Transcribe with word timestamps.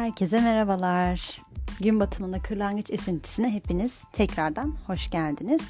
Herkese 0.00 0.40
merhabalar. 0.40 1.42
Gün 1.80 2.00
batımında 2.00 2.38
kırlangıç 2.38 2.90
esintisine 2.90 3.50
hepiniz 3.54 4.02
tekrardan 4.12 4.76
hoş 4.86 5.10
geldiniz. 5.10 5.60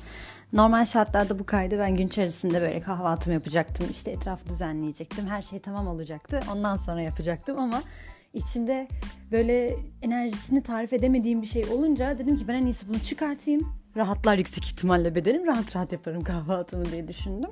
Normal 0.53 0.84
şartlarda 0.84 1.38
bu 1.38 1.46
kaydı 1.46 1.78
ben 1.78 1.96
gün 1.96 2.06
içerisinde 2.06 2.60
böyle 2.60 2.80
kahvaltımı 2.80 3.35
yapacaktım. 3.35 3.87
İşte 3.90 4.10
etrafı 4.10 4.48
düzenleyecektim. 4.48 5.26
Her 5.26 5.42
şey 5.42 5.58
tamam 5.58 5.88
olacaktı. 5.88 6.40
Ondan 6.53 6.76
sonra 6.76 7.03
yapacaktım 7.03 7.58
ama 7.58 7.82
içimde 8.35 8.88
böyle 9.32 9.76
enerjisini 10.03 10.62
tarif 10.62 10.92
edemediğim 10.92 11.42
bir 11.42 11.47
şey 11.47 11.65
olunca 11.65 12.19
dedim 12.19 12.37
ki 12.37 12.49
ben 12.49 12.54
en 12.54 12.65
iyisi 12.65 12.88
bunu 12.88 12.99
çıkartayım. 12.99 13.72
Rahatlar 13.97 14.38
yüksek 14.38 14.65
ihtimalle 14.65 15.15
bedenim. 15.15 15.47
Rahat 15.47 15.76
rahat 15.76 15.92
yaparım 15.92 16.24
kahvaltımı 16.24 16.84
diye 16.84 17.09
düşündüm. 17.09 17.51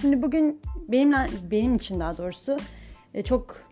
Şimdi 0.00 0.22
bugün 0.22 0.60
benimle 0.88 1.28
benim 1.50 1.76
için 1.76 2.00
daha 2.00 2.18
doğrusu 2.18 2.58
e, 3.14 3.22
çok 3.22 3.62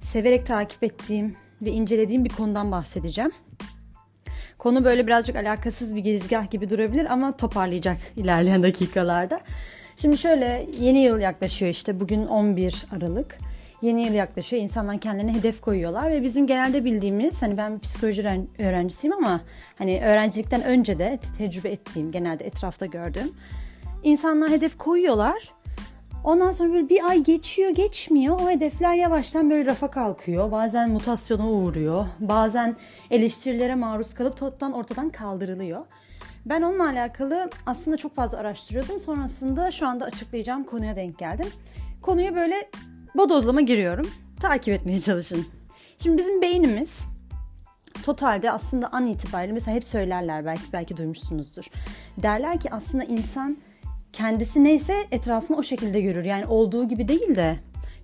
severek 0.00 0.46
takip 0.46 0.82
ettiğim 0.84 1.36
ve 1.62 1.70
incelediğim 1.70 2.24
bir 2.24 2.30
konudan 2.30 2.70
bahsedeceğim. 2.70 3.30
Konu 4.58 4.84
böyle 4.84 5.06
birazcık 5.06 5.36
alakasız 5.36 5.96
bir 5.96 6.00
girizgah 6.00 6.50
gibi 6.50 6.70
durabilir 6.70 7.04
ama 7.12 7.36
toparlayacak 7.36 7.98
ilerleyen 8.16 8.62
dakikalarda. 8.62 9.40
Şimdi 9.96 10.18
şöyle 10.18 10.66
yeni 10.80 10.98
yıl 10.98 11.20
yaklaşıyor 11.20 11.70
işte 11.70 12.00
bugün 12.00 12.26
11 12.26 12.86
Aralık. 12.96 13.38
Yeni 13.82 14.06
yıl 14.06 14.14
yaklaşıyor. 14.14 14.62
İnsanlar 14.62 14.98
kendilerine 14.98 15.34
hedef 15.34 15.60
koyuyorlar 15.60 16.10
ve 16.10 16.22
bizim 16.22 16.46
genelde 16.46 16.84
bildiğimiz 16.84 17.42
hani 17.42 17.56
ben 17.56 17.74
bir 17.74 17.80
psikoloji 17.80 18.46
öğrencisiyim 18.58 19.16
ama 19.16 19.40
hani 19.78 20.00
öğrencilikten 20.04 20.62
önce 20.62 20.98
de 20.98 21.18
tecrübe 21.38 21.68
ettiğim 21.68 22.12
genelde 22.12 22.44
etrafta 22.44 22.86
gördüğüm 22.86 23.32
insanlar 24.02 24.50
hedef 24.50 24.78
koyuyorlar 24.78 25.52
Ondan 26.24 26.52
sonra 26.52 26.72
böyle 26.72 26.88
bir 26.88 27.04
ay 27.04 27.22
geçiyor 27.22 27.70
geçmiyor 27.70 28.40
o 28.40 28.50
hedefler 28.50 28.94
yavaştan 28.94 29.50
böyle 29.50 29.66
rafa 29.66 29.90
kalkıyor. 29.90 30.52
Bazen 30.52 30.90
mutasyona 30.90 31.50
uğruyor. 31.50 32.06
Bazen 32.20 32.76
eleştirilere 33.10 33.74
maruz 33.74 34.14
kalıp 34.14 34.36
toptan 34.36 34.72
ortadan 34.72 35.10
kaldırılıyor. 35.10 35.80
Ben 36.46 36.62
onunla 36.62 36.88
alakalı 36.88 37.50
aslında 37.66 37.96
çok 37.96 38.14
fazla 38.14 38.38
araştırıyordum. 38.38 39.00
Sonrasında 39.00 39.70
şu 39.70 39.86
anda 39.86 40.04
açıklayacağım 40.04 40.64
konuya 40.64 40.96
denk 40.96 41.18
geldim. 41.18 41.46
Konuya 42.02 42.34
böyle 42.34 42.70
bodozlama 43.14 43.60
giriyorum. 43.60 44.10
Takip 44.40 44.74
etmeye 44.74 45.00
çalışın. 45.00 45.46
Şimdi 45.98 46.18
bizim 46.18 46.42
beynimiz 46.42 47.06
totalde 48.02 48.50
aslında 48.50 48.88
an 48.88 49.06
itibariyle 49.06 49.52
mesela 49.52 49.76
hep 49.76 49.84
söylerler 49.84 50.46
belki 50.46 50.72
belki 50.72 50.96
duymuşsunuzdur. 50.96 51.64
Derler 52.22 52.60
ki 52.60 52.70
aslında 52.70 53.04
insan 53.04 53.56
kendisi 54.12 54.64
neyse 54.64 55.06
etrafını 55.10 55.56
o 55.56 55.62
şekilde 55.62 56.00
görür. 56.00 56.24
Yani 56.24 56.46
olduğu 56.46 56.88
gibi 56.88 57.08
değil 57.08 57.36
de 57.36 57.56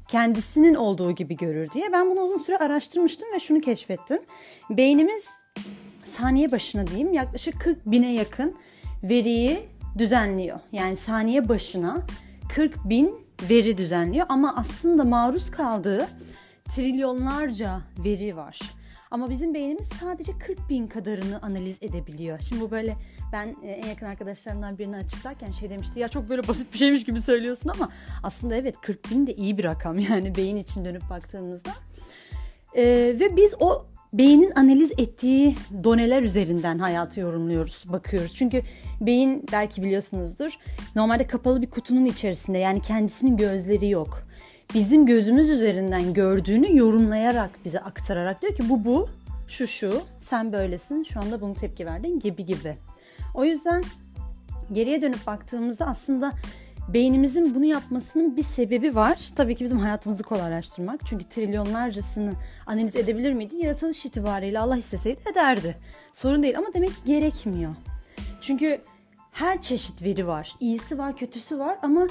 kendisinin 0.08 0.74
olduğu 0.74 1.12
gibi 1.12 1.36
görür 1.36 1.70
diye. 1.70 1.92
Ben 1.92 2.10
bunu 2.10 2.20
uzun 2.20 2.38
süre 2.38 2.58
araştırmıştım 2.58 3.28
ve 3.34 3.40
şunu 3.40 3.60
keşfettim. 3.60 4.18
Beynimiz 4.70 5.28
saniye 6.04 6.52
başına 6.52 6.86
diyeyim 6.86 7.12
yaklaşık 7.12 7.60
40 7.60 7.86
bine 7.86 8.14
yakın 8.14 8.54
veriyi 9.02 9.58
düzenliyor. 9.98 10.60
Yani 10.72 10.96
saniye 10.96 11.48
başına 11.48 12.06
40 12.54 12.88
bin 12.88 13.14
veri 13.50 13.78
düzenliyor 13.78 14.26
ama 14.28 14.54
aslında 14.56 15.04
maruz 15.04 15.50
kaldığı 15.50 16.08
trilyonlarca 16.68 17.80
veri 18.04 18.36
var. 18.36 18.60
Ama 19.10 19.30
bizim 19.30 19.54
beynimiz 19.54 19.88
sadece 20.00 20.38
40 20.38 20.68
bin 20.68 20.86
kadarını 20.86 21.42
analiz 21.42 21.78
edebiliyor. 21.82 22.38
Şimdi 22.40 22.60
bu 22.60 22.70
böyle 22.70 22.96
ben 23.32 23.56
e, 23.62 23.70
en 23.70 23.88
yakın 23.88 24.06
arkadaşlarımdan 24.06 24.78
birini 24.78 24.96
açıklarken 24.96 25.50
şey 25.50 25.70
demişti 25.70 26.00
ya 26.00 26.08
çok 26.08 26.28
böyle 26.28 26.48
basit 26.48 26.72
bir 26.72 26.78
şeymiş 26.78 27.04
gibi 27.04 27.20
söylüyorsun 27.20 27.70
ama 27.70 27.88
aslında 28.22 28.56
evet 28.56 28.80
40 28.80 29.10
bin 29.10 29.26
de 29.26 29.34
iyi 29.34 29.58
bir 29.58 29.64
rakam 29.64 29.98
yani 30.10 30.34
beyin 30.34 30.56
için 30.56 30.84
dönüp 30.84 31.10
baktığımızda. 31.10 31.70
Ee, 32.76 32.84
ve 33.20 33.36
biz 33.36 33.54
o 33.60 33.86
beynin 34.12 34.50
analiz 34.50 34.90
ettiği 34.90 35.56
doneler 35.84 36.22
üzerinden 36.22 36.78
hayatı 36.78 37.20
yorumluyoruz, 37.20 37.84
bakıyoruz. 37.88 38.34
Çünkü 38.34 38.62
beyin 39.00 39.46
belki 39.52 39.82
biliyorsunuzdur 39.82 40.58
normalde 40.96 41.26
kapalı 41.26 41.62
bir 41.62 41.70
kutunun 41.70 42.04
içerisinde 42.04 42.58
yani 42.58 42.82
kendisinin 42.82 43.36
gözleri 43.36 43.88
yok 43.88 44.27
bizim 44.74 45.06
gözümüz 45.06 45.50
üzerinden 45.50 46.14
gördüğünü 46.14 46.76
yorumlayarak 46.76 47.50
bize 47.64 47.80
aktararak 47.80 48.42
diyor 48.42 48.54
ki 48.54 48.68
bu 48.68 48.84
bu, 48.84 49.08
şu 49.48 49.66
şu, 49.66 50.02
sen 50.20 50.52
böylesin, 50.52 51.04
şu 51.04 51.20
anda 51.20 51.40
bunu 51.40 51.54
tepki 51.54 51.86
verdin 51.86 52.20
gibi 52.20 52.44
gibi. 52.44 52.76
O 53.34 53.44
yüzden 53.44 53.84
geriye 54.72 55.02
dönüp 55.02 55.26
baktığımızda 55.26 55.86
aslında 55.86 56.32
beynimizin 56.88 57.54
bunu 57.54 57.64
yapmasının 57.64 58.36
bir 58.36 58.42
sebebi 58.42 58.94
var. 58.94 59.30
Tabii 59.36 59.54
ki 59.54 59.64
bizim 59.64 59.78
hayatımızı 59.78 60.22
kolaylaştırmak. 60.22 61.00
Çünkü 61.06 61.28
trilyonlarcasını 61.28 62.32
analiz 62.66 62.96
edebilir 62.96 63.32
miydi? 63.32 63.56
Yaratılış 63.56 64.06
itibariyle 64.06 64.58
Allah 64.58 64.76
isteseydi 64.76 65.20
ederdi. 65.32 65.76
Sorun 66.12 66.42
değil 66.42 66.58
ama 66.58 66.66
demek 66.74 66.90
ki 66.90 66.96
gerekmiyor. 67.06 67.74
Çünkü 68.40 68.80
her 69.32 69.62
çeşit 69.62 70.02
veri 70.02 70.26
var. 70.26 70.54
İyisi 70.60 70.98
var, 70.98 71.16
kötüsü 71.16 71.58
var 71.58 71.78
ama 71.82 72.08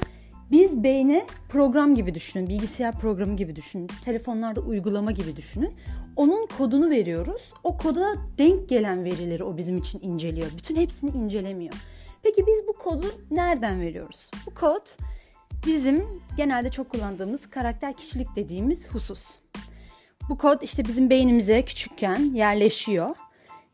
biz 0.52 0.84
beyne 0.84 1.26
program 1.50 1.96
gibi 1.96 2.16
düşünün, 2.16 2.50
bilgisayar 2.50 3.00
programı 3.00 3.36
gibi 3.36 3.56
düşünün, 3.56 3.90
telefonlarda 4.06 4.62
uygulama 4.62 5.12
gibi 5.12 5.36
düşünün. 5.36 5.74
Onun 6.16 6.48
kodunu 6.58 6.90
veriyoruz. 6.90 7.54
O 7.64 7.78
koda 7.78 8.16
denk 8.38 8.70
gelen 8.70 9.04
verileri 9.04 9.44
o 9.44 9.58
bizim 9.58 9.78
için 9.78 10.00
inceliyor. 10.02 10.48
Bütün 10.58 10.76
hepsini 10.76 11.12
incelemiyor. 11.12 11.74
Peki 12.24 12.48
biz 12.48 12.68
bu 12.68 12.74
kodu 12.74 13.06
nereden 13.32 13.82
veriyoruz? 13.82 14.30
Bu 14.46 14.54
kod 14.54 14.88
bizim 15.66 16.04
genelde 16.38 16.72
çok 16.72 16.90
kullandığımız 16.90 17.50
karakter 17.50 17.98
kişilik 17.98 18.36
dediğimiz 18.36 18.90
husus. 18.90 19.36
Bu 20.30 20.38
kod 20.38 20.62
işte 20.62 20.86
bizim 20.86 21.10
beynimize 21.10 21.62
küçükken 21.62 22.20
yerleşiyor. 22.20 23.16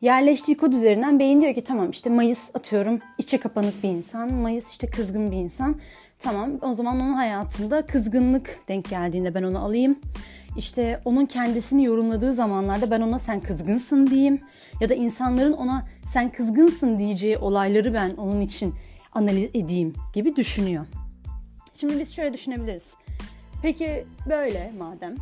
Yerleştiği 0.01 0.57
kod 0.57 0.73
üzerinden 0.73 1.19
beyin 1.19 1.41
diyor 1.41 1.55
ki 1.55 1.63
tamam 1.63 1.89
işte 1.89 2.09
Mayıs 2.09 2.49
atıyorum 2.55 2.99
içe 3.17 3.37
kapanık 3.37 3.83
bir 3.83 3.89
insan. 3.89 4.33
Mayıs 4.33 4.71
işte 4.71 4.89
kızgın 4.89 5.31
bir 5.31 5.37
insan. 5.37 5.79
Tamam 6.23 6.51
o 6.61 6.73
zaman 6.73 6.99
onun 6.99 7.13
hayatında 7.13 7.85
kızgınlık 7.85 8.59
denk 8.67 8.89
geldiğinde 8.89 9.35
ben 9.35 9.43
onu 9.43 9.59
alayım. 9.59 9.99
İşte 10.57 11.01
onun 11.05 11.25
kendisini 11.25 11.83
yorumladığı 11.85 12.33
zamanlarda 12.33 12.91
ben 12.91 13.01
ona 13.01 13.19
sen 13.19 13.39
kızgınsın 13.39 14.07
diyeyim. 14.07 14.41
Ya 14.81 14.89
da 14.89 14.93
insanların 14.93 15.53
ona 15.53 15.87
sen 16.05 16.31
kızgınsın 16.31 16.99
diyeceği 16.99 17.37
olayları 17.37 17.93
ben 17.93 18.09
onun 18.15 18.41
için 18.41 18.75
analiz 19.13 19.49
edeyim 19.53 19.93
gibi 20.13 20.35
düşünüyor. 20.35 20.85
Şimdi 21.75 21.99
biz 21.99 22.13
şöyle 22.13 22.33
düşünebiliriz. 22.33 22.95
Peki 23.61 24.05
böyle 24.29 24.73
madem 24.79 25.15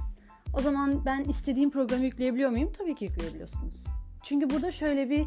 o 0.58 0.62
zaman 0.62 1.06
ben 1.06 1.24
istediğim 1.24 1.72
programı 1.72 2.06
yükleyebiliyor 2.06 2.50
muyum? 2.50 2.72
Tabii 2.78 2.96
ki 2.96 3.06
yükleyebiliyorsunuz. 3.06 3.86
Çünkü 4.24 4.50
burada 4.50 4.72
şöyle 4.72 5.10
bir 5.10 5.26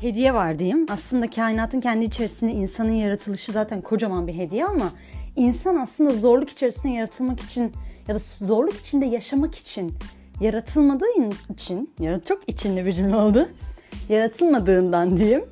hediye 0.00 0.34
var 0.34 0.58
diyeyim. 0.58 0.86
Aslında 0.88 1.30
kainatın 1.30 1.80
kendi 1.80 2.04
içerisinde 2.04 2.52
insanın 2.52 2.92
yaratılışı 2.92 3.52
zaten 3.52 3.80
kocaman 3.80 4.26
bir 4.26 4.34
hediye 4.34 4.64
ama 4.64 4.92
insan 5.36 5.76
aslında 5.76 6.12
zorluk 6.12 6.50
içerisinde 6.50 6.92
yaratılmak 6.92 7.40
için 7.40 7.72
ya 8.08 8.14
da 8.14 8.18
zorluk 8.18 8.76
içinde 8.76 9.06
yaşamak 9.06 9.54
için 9.54 9.94
yaratılmadığı 10.40 11.06
için, 11.52 11.90
ya 12.00 12.20
çok 12.20 12.48
içinde 12.48 12.86
bir 12.86 12.92
cümle 12.92 13.16
oldu. 13.16 13.48
Yaratılmadığından 14.08 15.16
diyeyim. 15.16 15.44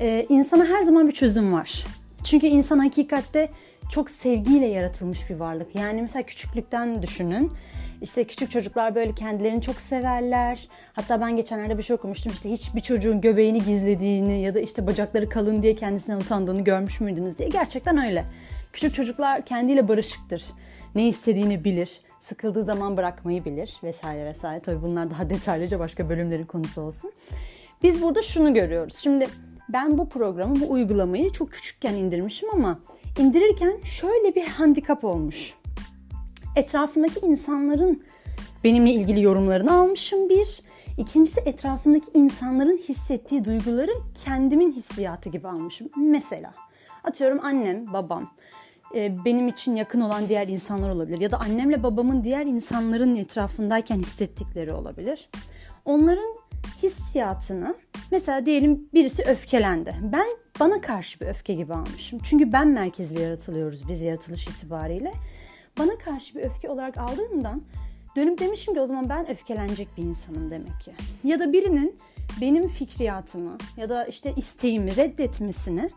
E, 0.00 0.26
insana 0.28 0.64
her 0.64 0.82
zaman 0.82 1.08
bir 1.08 1.12
çözüm 1.12 1.52
var. 1.52 1.86
Çünkü 2.24 2.46
insan 2.46 2.78
hakikatte 2.78 3.48
çok 3.90 4.10
sevgiyle 4.10 4.66
yaratılmış 4.66 5.30
bir 5.30 5.36
varlık. 5.36 5.74
Yani 5.74 6.02
mesela 6.02 6.22
küçüklükten 6.22 7.02
düşünün. 7.02 7.52
İşte 8.02 8.24
küçük 8.24 8.50
çocuklar 8.50 8.94
böyle 8.94 9.14
kendilerini 9.14 9.62
çok 9.62 9.80
severler. 9.80 10.68
Hatta 10.92 11.20
ben 11.20 11.36
geçenlerde 11.36 11.78
bir 11.78 11.82
şey 11.82 11.96
okumuştum. 11.96 12.32
İşte 12.32 12.50
hiçbir 12.50 12.80
çocuğun 12.80 13.20
göbeğini 13.20 13.64
gizlediğini 13.64 14.42
ya 14.42 14.54
da 14.54 14.60
işte 14.60 14.86
bacakları 14.86 15.28
kalın 15.28 15.62
diye 15.62 15.76
kendisinden 15.76 16.20
utandığını 16.20 16.64
görmüş 16.64 17.00
müydünüz 17.00 17.38
diye. 17.38 17.48
Gerçekten 17.48 17.98
öyle. 17.98 18.24
Küçük 18.72 18.94
çocuklar 18.94 19.44
kendiyle 19.44 19.88
barışıktır. 19.88 20.44
Ne 20.94 21.08
istediğini 21.08 21.64
bilir. 21.64 22.00
Sıkıldığı 22.20 22.64
zaman 22.64 22.96
bırakmayı 22.96 23.44
bilir 23.44 23.76
vesaire 23.82 24.24
vesaire. 24.24 24.60
Tabii 24.60 24.82
bunlar 24.82 25.10
daha 25.10 25.30
detaylıca 25.30 25.78
başka 25.78 26.08
bölümlerin 26.08 26.44
konusu 26.44 26.80
olsun. 26.80 27.12
Biz 27.82 28.02
burada 28.02 28.22
şunu 28.22 28.54
görüyoruz. 28.54 28.96
Şimdi 28.96 29.28
ben 29.68 29.98
bu 29.98 30.08
programı, 30.08 30.60
bu 30.60 30.70
uygulamayı 30.70 31.30
çok 31.30 31.52
küçükken 31.52 31.94
indirmişim 31.94 32.48
ama 32.52 32.80
indirirken 33.18 33.80
şöyle 33.84 34.34
bir 34.34 34.46
handikap 34.46 35.04
olmuş 35.04 35.54
etrafımdaki 36.56 37.20
insanların 37.20 38.02
benimle 38.64 38.90
ilgili 38.90 39.22
yorumlarını 39.22 39.72
almışım 39.72 40.28
bir. 40.28 40.62
İkincisi 40.98 41.40
etrafındaki 41.40 42.10
insanların 42.14 42.76
hissettiği 42.76 43.44
duyguları 43.44 43.92
kendimin 44.24 44.72
hissiyatı 44.72 45.28
gibi 45.28 45.48
almışım. 45.48 45.88
Mesela 45.96 46.54
atıyorum 47.04 47.40
annem, 47.42 47.92
babam, 47.92 48.30
e, 48.94 49.24
benim 49.24 49.48
için 49.48 49.76
yakın 49.76 50.00
olan 50.00 50.28
diğer 50.28 50.48
insanlar 50.48 50.90
olabilir. 50.90 51.20
Ya 51.20 51.30
da 51.30 51.40
annemle 51.40 51.82
babamın 51.82 52.24
diğer 52.24 52.46
insanların 52.46 53.16
etrafındayken 53.16 53.98
hissettikleri 53.98 54.72
olabilir. 54.72 55.28
Onların 55.84 56.34
hissiyatını 56.82 57.74
mesela 58.10 58.46
diyelim 58.46 58.88
birisi 58.94 59.22
öfkelendi. 59.22 59.94
Ben 60.02 60.26
bana 60.60 60.80
karşı 60.80 61.20
bir 61.20 61.26
öfke 61.26 61.54
gibi 61.54 61.74
almışım. 61.74 62.20
Çünkü 62.22 62.52
ben 62.52 62.68
merkezli 62.68 63.22
yaratılıyoruz 63.22 63.88
biz 63.88 64.02
yaratılış 64.02 64.48
itibariyle 64.48 65.12
bana 65.80 65.98
karşı 65.98 66.34
bir 66.34 66.42
öfke 66.42 66.70
olarak 66.70 66.98
aldığımdan 66.98 67.62
Dönüp 68.16 68.38
demişim 68.38 68.74
ki 68.74 68.80
o 68.80 68.86
zaman 68.86 69.08
ben 69.08 69.30
öfkelenecek 69.30 69.88
bir 69.96 70.02
insanım 70.02 70.50
demek 70.50 70.80
ki. 70.80 70.92
Ya 71.24 71.38
da 71.38 71.52
birinin 71.52 71.96
benim 72.40 72.68
fikriyatımı 72.68 73.58
ya 73.76 73.88
da 73.88 74.04
işte 74.04 74.32
isteğimi 74.36 74.96
reddetmesini 74.96 75.90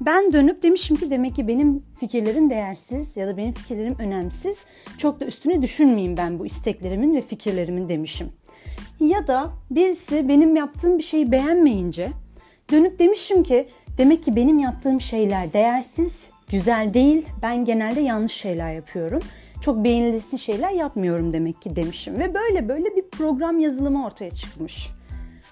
ben 0.00 0.32
dönüp 0.32 0.62
demişim 0.62 0.96
ki 0.96 1.10
demek 1.10 1.36
ki 1.36 1.48
benim 1.48 1.84
fikirlerim 2.00 2.50
değersiz 2.50 3.16
ya 3.16 3.26
da 3.26 3.36
benim 3.36 3.52
fikirlerim 3.52 3.96
önemsiz. 3.98 4.64
Çok 4.98 5.20
da 5.20 5.24
üstüne 5.24 5.62
düşünmeyeyim 5.62 6.16
ben 6.16 6.38
bu 6.38 6.46
isteklerimin 6.46 7.16
ve 7.16 7.22
fikirlerimin 7.22 7.88
demişim. 7.88 8.32
Ya 9.00 9.26
da 9.26 9.50
birisi 9.70 10.28
benim 10.28 10.56
yaptığım 10.56 10.98
bir 10.98 11.02
şeyi 11.02 11.32
beğenmeyince 11.32 12.10
dönüp 12.72 12.98
demişim 12.98 13.42
ki 13.42 13.68
demek 13.98 14.24
ki 14.24 14.36
benim 14.36 14.58
yaptığım 14.58 15.00
şeyler 15.00 15.52
değersiz, 15.52 16.30
güzel 16.48 16.94
değil. 16.94 17.26
Ben 17.42 17.64
genelde 17.64 18.00
yanlış 18.00 18.32
şeyler 18.32 18.72
yapıyorum. 18.74 19.22
Çok 19.60 19.84
beğenilisi 19.84 20.38
şeyler 20.38 20.70
yapmıyorum 20.70 21.32
demek 21.32 21.62
ki 21.62 21.76
demişim 21.76 22.18
ve 22.18 22.34
böyle 22.34 22.68
böyle 22.68 22.96
bir 22.96 23.02
program 23.10 23.58
yazılımı 23.58 24.06
ortaya 24.06 24.30
çıkmış. 24.30 24.90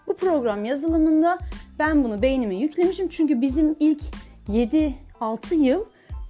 Bu 0.06 0.16
program 0.16 0.64
yazılımında 0.64 1.38
ben 1.78 2.04
bunu 2.04 2.22
beynime 2.22 2.54
yüklemişim 2.54 3.08
çünkü 3.08 3.40
bizim 3.40 3.76
ilk 3.80 4.02
7-6 4.48 5.54
yıl 5.54 5.84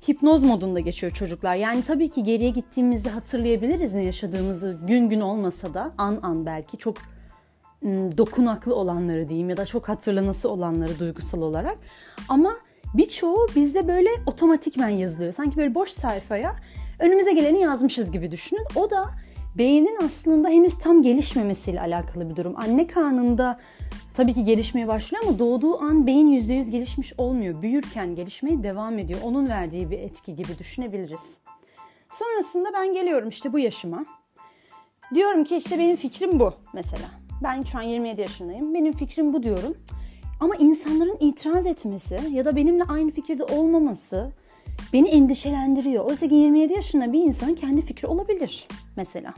hipnoz 0.09 0.43
modunda 0.43 0.81
geçiyor 0.81 1.12
çocuklar. 1.12 1.56
Yani 1.56 1.82
tabii 1.82 2.11
ki 2.11 2.23
geriye 2.23 2.50
gittiğimizde 2.50 3.11
hatırlayabiliriz 3.11 3.94
ne 3.94 4.03
yaşadığımızı 4.03 4.79
gün 4.87 5.08
gün 5.08 5.20
olmasa 5.20 5.75
da 5.75 5.93
an 5.99 6.19
an 6.23 6.47
belki 6.47 6.76
çok 6.76 6.97
dokunaklı 8.19 8.75
olanları 8.75 9.29
diyeyim 9.29 9.50
ya 9.50 9.56
da 9.56 9.67
çok 9.67 9.88
hatırlanası 9.88 10.50
olanları 10.50 10.99
duygusal 10.99 11.43
olarak. 11.43 11.79
Ama 12.29 12.56
birçoğu 12.94 13.47
bizde 13.56 13.89
böyle 13.89 14.09
otomatikmen 14.27 14.89
yazılıyor. 14.89 15.33
Sanki 15.33 15.56
böyle 15.56 15.75
boş 15.75 15.91
sayfaya 15.91 16.56
önümüze 16.99 17.33
geleni 17.33 17.61
yazmışız 17.61 18.11
gibi 18.11 18.31
düşünün. 18.31 18.65
O 18.77 18.91
da 18.91 19.11
beynin 19.59 19.99
aslında 20.05 20.49
henüz 20.49 20.79
tam 20.79 21.03
gelişmemesiyle 21.03 21.81
alakalı 21.81 22.31
bir 22.31 22.37
durum. 22.37 22.55
Anne 22.56 22.87
karnında 22.87 23.59
tabii 24.15 24.35
ki 24.35 24.44
gelişmeye 24.44 24.89
başlıyor 24.89 25.25
ama 25.27 25.39
doğduğu 25.39 25.81
an 25.81 26.06
beyin 26.06 26.41
%100 26.41 26.71
gelişmiş 26.71 27.12
olmuyor. 27.19 27.62
Büyürken 27.62 28.15
gelişmeye 28.15 28.62
devam 28.62 28.99
ediyor. 28.99 29.21
Onun 29.23 29.49
verdiği 29.49 29.91
bir 29.91 29.99
etki 29.99 30.35
gibi 30.35 30.59
düşünebiliriz. 30.59 31.41
Sonrasında 32.11 32.69
ben 32.75 32.94
geliyorum 32.94 33.29
işte 33.29 33.53
bu 33.53 33.59
yaşıma. 33.59 34.06
Diyorum 35.15 35.44
ki 35.44 35.56
işte 35.56 35.79
benim 35.79 35.97
fikrim 35.97 36.41
bu 36.41 36.55
mesela. 36.73 37.06
Ben 37.43 37.62
şu 37.62 37.79
an 37.79 37.83
27 37.83 38.21
yaşındayım. 38.21 38.75
Benim 38.75 38.93
fikrim 38.93 39.33
bu 39.33 39.43
diyorum. 39.43 39.77
Ama 40.43 40.56
insanların 40.56 41.17
itiraz 41.21 41.67
etmesi 41.67 42.21
ya 42.31 42.44
da 42.44 42.56
benimle 42.56 42.85
aynı 42.85 43.11
fikirde 43.11 43.44
olmaması 43.44 44.33
beni 44.93 45.09
endişelendiriyor. 45.09 46.05
Oysa 46.05 46.29
ki 46.29 46.35
27 46.35 46.73
yaşında 46.73 47.12
bir 47.12 47.21
insanın 47.21 47.55
kendi 47.55 47.83
fikri 47.83 48.09
olabilir 48.09 48.69
mesela. 48.97 49.35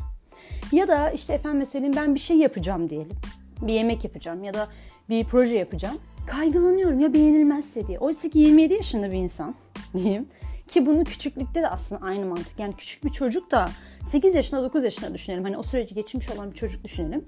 Ya 0.72 0.88
da 0.88 1.10
işte 1.10 1.32
efendim 1.32 1.66
söyleyeyim 1.66 1.96
ben 1.96 2.14
bir 2.14 2.20
şey 2.20 2.36
yapacağım 2.36 2.90
diyelim. 2.90 3.16
Bir 3.62 3.72
yemek 3.72 4.04
yapacağım 4.04 4.44
ya 4.44 4.54
da 4.54 4.68
bir 5.08 5.24
proje 5.24 5.54
yapacağım. 5.54 5.96
Kaygılanıyorum 6.26 7.00
ya 7.00 7.12
beğenilmezse 7.12 7.86
diye. 7.86 7.98
Oysa 7.98 8.28
ki 8.28 8.38
27 8.38 8.74
yaşında 8.74 9.12
bir 9.12 9.16
insan 9.16 9.54
diyeyim. 9.96 10.26
Ki 10.68 10.86
bunu 10.86 11.04
küçüklükte 11.04 11.62
de 11.62 11.68
aslında 11.68 12.06
aynı 12.06 12.26
mantık. 12.26 12.58
Yani 12.58 12.74
küçük 12.76 13.04
bir 13.04 13.10
çocuk 13.10 13.50
da 13.50 13.70
8 14.06 14.34
yaşında 14.34 14.62
9 14.62 14.84
yaşında 14.84 15.14
düşünelim. 15.14 15.44
Hani 15.44 15.58
o 15.58 15.62
süreci 15.62 15.94
geçmiş 15.94 16.30
olan 16.30 16.50
bir 16.50 16.56
çocuk 16.56 16.84
düşünelim. 16.84 17.24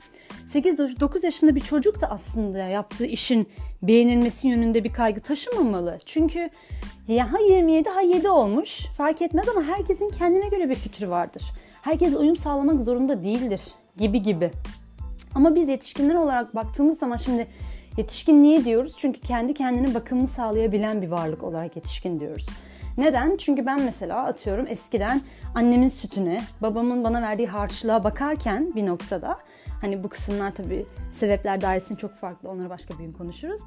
8-9 0.47 1.25
yaşında 1.25 1.55
bir 1.55 1.61
çocuk 1.61 2.01
da 2.01 2.11
aslında 2.11 2.59
yaptığı 2.59 3.07
işin 3.07 3.49
beğenilmesi 3.83 4.49
yönünde 4.49 4.85
bir 4.85 4.93
kaygı 4.93 5.21
taşımamalı. 5.21 5.99
Çünkü 6.07 6.51
ya 7.09 7.33
ha 7.33 7.39
27 7.39 7.89
ha 7.89 8.01
7 8.01 8.29
olmuş 8.29 8.87
fark 8.97 9.23
etmez 9.23 9.49
ama 9.49 9.63
herkesin 9.63 10.11
kendine 10.11 10.49
göre 10.49 10.71
bir 10.71 10.75
fikri 10.75 11.11
vardır. 11.11 11.43
Herkes 11.83 12.15
uyum 12.15 12.37
sağlamak 12.37 12.83
zorunda 12.83 13.23
değildir 13.23 13.61
gibi 13.97 14.23
gibi. 14.23 14.51
Ama 15.35 15.55
biz 15.55 15.69
yetişkinler 15.69 16.15
olarak 16.15 16.55
baktığımız 16.55 16.99
zaman 16.99 17.17
şimdi 17.17 17.47
yetişkin 17.97 18.43
niye 18.43 18.65
diyoruz? 18.65 18.97
Çünkü 18.99 19.21
kendi 19.21 19.55
kendine 19.55 19.95
bakımını 19.95 20.29
sağlayabilen 20.29 21.03
bir 21.03 21.09
varlık 21.09 21.43
olarak 21.43 21.77
yetişkin 21.77 22.21
diyoruz. 22.21 22.47
Neden? 22.99 23.37
Çünkü 23.37 23.67
ben 23.67 23.83
mesela 23.83 24.25
atıyorum 24.25 24.67
eskiden 24.69 25.21
annemin 25.55 25.89
sütüne, 25.89 26.43
babamın 26.63 27.05
bana 27.05 27.23
verdiği 27.23 27.47
harçlığa 27.47 28.05
bakarken 28.05 28.73
bir 28.75 28.87
noktada 28.87 29.39
hani 29.81 30.05
bu 30.05 30.09
kısımlar 30.09 30.55
tabii 30.55 30.87
sebepler 31.13 31.61
dairesinde 31.61 31.99
çok 31.99 32.15
farklı. 32.15 32.49
Onları 32.49 32.71
başka 32.71 32.99
bir 32.99 33.05
gün 33.05 33.13
konuşuruz. 33.13 33.63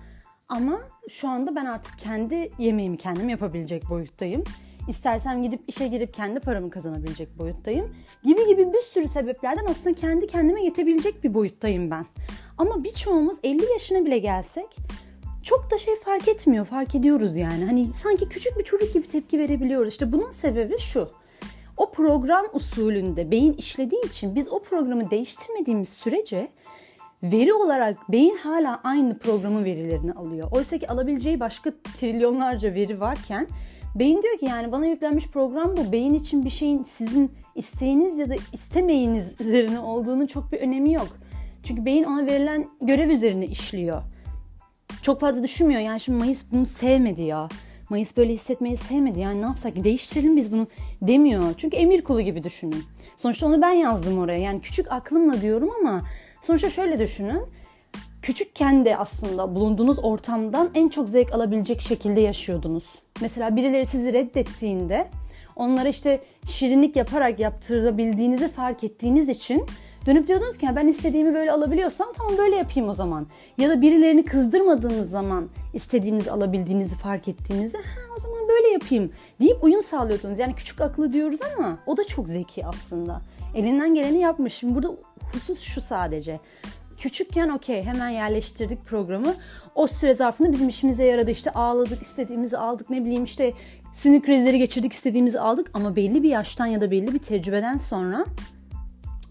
Ama 0.49 0.79
şu 1.09 1.29
anda 1.29 1.55
ben 1.55 1.65
artık 1.65 1.99
kendi 1.99 2.51
yemeğimi 2.59 2.97
kendim 2.97 3.29
yapabilecek 3.29 3.89
boyuttayım. 3.89 4.43
İstersem 4.87 5.43
gidip 5.43 5.61
işe 5.67 5.87
girip 5.87 6.13
kendi 6.13 6.39
paramı 6.39 6.69
kazanabilecek 6.69 7.37
boyuttayım. 7.37 7.95
Gibi 8.23 8.47
gibi 8.47 8.73
bir 8.73 8.81
sürü 8.81 9.07
sebeplerden 9.07 9.65
aslında 9.69 9.95
kendi 9.95 10.27
kendime 10.27 10.63
yetebilecek 10.63 11.23
bir 11.23 11.33
boyuttayım 11.33 11.91
ben. 11.91 12.05
Ama 12.57 12.83
birçoğumuz 12.83 13.37
50 13.43 13.71
yaşına 13.71 14.05
bile 14.05 14.17
gelsek 14.17 14.77
çok 15.49 15.71
da 15.71 15.77
şey 15.77 15.95
fark 15.95 16.27
etmiyor. 16.27 16.65
Fark 16.65 16.95
ediyoruz 16.95 17.35
yani. 17.35 17.65
Hani 17.65 17.93
sanki 17.93 18.29
küçük 18.29 18.57
bir 18.57 18.63
çocuk 18.63 18.93
gibi 18.93 19.07
tepki 19.07 19.39
verebiliyoruz. 19.39 19.91
İşte 19.91 20.11
bunun 20.11 20.31
sebebi 20.31 20.79
şu. 20.79 21.09
O 21.77 21.91
program 21.91 22.45
usulünde 22.53 23.31
beyin 23.31 23.53
işlediği 23.53 24.05
için 24.05 24.35
biz 24.35 24.49
o 24.49 24.59
programı 24.59 25.11
değiştirmediğimiz 25.11 25.89
sürece 25.89 26.47
veri 27.23 27.53
olarak 27.53 28.11
beyin 28.11 28.37
hala 28.37 28.81
aynı 28.83 29.17
programın 29.17 29.65
verilerini 29.65 30.13
alıyor. 30.13 30.51
Oysa 30.51 30.77
ki 30.77 30.87
alabileceği 30.87 31.39
başka 31.39 31.71
trilyonlarca 31.71 32.73
veri 32.73 32.99
varken 32.99 33.47
beyin 33.95 34.21
diyor 34.21 34.37
ki 34.37 34.45
yani 34.45 34.71
bana 34.71 34.85
yüklenmiş 34.85 35.27
program 35.27 35.77
bu. 35.77 35.91
Beyin 35.91 36.13
için 36.13 36.45
bir 36.45 36.49
şeyin 36.49 36.83
sizin 36.83 37.31
isteğiniz 37.55 38.19
ya 38.19 38.29
da 38.29 38.35
istemeyiniz 38.53 39.35
üzerine 39.41 39.79
olduğunu 39.79 40.27
çok 40.27 40.51
bir 40.51 40.59
önemi 40.59 40.93
yok. 40.93 41.07
Çünkü 41.63 41.85
beyin 41.85 42.03
ona 42.03 42.25
verilen 42.25 42.69
görev 42.81 43.09
üzerine 43.09 43.45
işliyor 43.45 44.01
çok 45.09 45.19
fazla 45.19 45.43
düşünmüyor. 45.43 45.81
Yani 45.81 45.99
şimdi 45.99 46.17
Mayıs 46.17 46.45
bunu 46.51 46.65
sevmedi 46.65 47.21
ya. 47.21 47.49
Mayıs 47.89 48.17
böyle 48.17 48.33
hissetmeyi 48.33 48.77
sevmedi. 48.77 49.19
Yani 49.19 49.41
ne 49.41 49.45
yapsak 49.45 49.83
değiştirelim 49.83 50.37
biz 50.37 50.51
bunu 50.51 50.67
demiyor. 51.01 51.53
Çünkü 51.57 51.77
emir 51.77 52.03
kulu 52.03 52.21
gibi 52.21 52.43
düşünün. 52.43 52.83
Sonuçta 53.15 53.47
onu 53.47 53.61
ben 53.61 53.71
yazdım 53.71 54.19
oraya. 54.19 54.39
Yani 54.39 54.61
küçük 54.61 54.91
aklımla 54.91 55.41
diyorum 55.41 55.69
ama 55.79 56.01
sonuçta 56.41 56.69
şöyle 56.69 56.99
düşünün. 56.99 57.41
Küçükken 58.21 58.85
de 58.85 58.97
aslında 58.97 59.55
bulunduğunuz 59.55 59.99
ortamdan 60.03 60.69
en 60.73 60.89
çok 60.89 61.09
zevk 61.09 61.33
alabilecek 61.33 61.81
şekilde 61.81 62.21
yaşıyordunuz. 62.21 62.95
Mesela 63.21 63.55
birileri 63.55 63.85
sizi 63.85 64.13
reddettiğinde 64.13 65.07
onlara 65.55 65.89
işte 65.89 66.21
şirinlik 66.47 66.95
yaparak 66.95 67.39
yaptırabildiğinizi 67.39 68.49
fark 68.49 68.83
ettiğiniz 68.83 69.29
için 69.29 69.65
Dönüp 70.05 70.27
diyordunuz 70.27 70.57
ki 70.57 70.69
ben 70.75 70.87
istediğimi 70.87 71.33
böyle 71.33 71.51
alabiliyorsam 71.51 72.07
tamam 72.17 72.37
böyle 72.37 72.55
yapayım 72.55 72.89
o 72.89 72.93
zaman. 72.93 73.27
Ya 73.57 73.69
da 73.69 73.81
birilerini 73.81 74.25
kızdırmadığınız 74.25 75.09
zaman 75.09 75.49
istediğinizi 75.73 76.31
alabildiğinizi 76.31 76.95
fark 76.95 77.27
ettiğinizde 77.27 77.77
ha 77.77 78.01
o 78.17 78.21
zaman 78.21 78.47
böyle 78.47 78.69
yapayım 78.69 79.11
deyip 79.41 79.63
uyum 79.63 79.83
sağlıyordunuz. 79.83 80.39
Yani 80.39 80.53
küçük 80.53 80.81
akıllı 80.81 81.13
diyoruz 81.13 81.39
ama 81.57 81.79
o 81.85 81.97
da 81.97 82.03
çok 82.03 82.29
zeki 82.29 82.65
aslında. 82.65 83.21
Elinden 83.55 83.93
geleni 83.93 84.19
yapmış. 84.19 84.53
Şimdi 84.53 84.75
burada 84.75 84.95
husus 85.33 85.59
şu 85.59 85.81
sadece. 85.81 86.39
Küçükken 86.97 87.49
okey 87.49 87.83
hemen 87.83 88.09
yerleştirdik 88.09 88.85
programı. 88.85 89.35
O 89.75 89.87
süre 89.87 90.13
zarfında 90.13 90.51
bizim 90.51 90.69
işimize 90.69 91.05
yaradı. 91.05 91.31
İşte 91.31 91.51
ağladık, 91.51 92.01
istediğimizi 92.01 92.57
aldık. 92.57 92.89
Ne 92.89 93.05
bileyim 93.05 93.23
işte 93.23 93.53
sinir 93.93 94.21
krizleri 94.21 94.57
geçirdik, 94.59 94.93
istediğimizi 94.93 95.39
aldık. 95.39 95.71
Ama 95.73 95.95
belli 95.95 96.23
bir 96.23 96.29
yaştan 96.29 96.65
ya 96.65 96.81
da 96.81 96.91
belli 96.91 97.13
bir 97.13 97.19
tecrübeden 97.19 97.77
sonra 97.77 98.25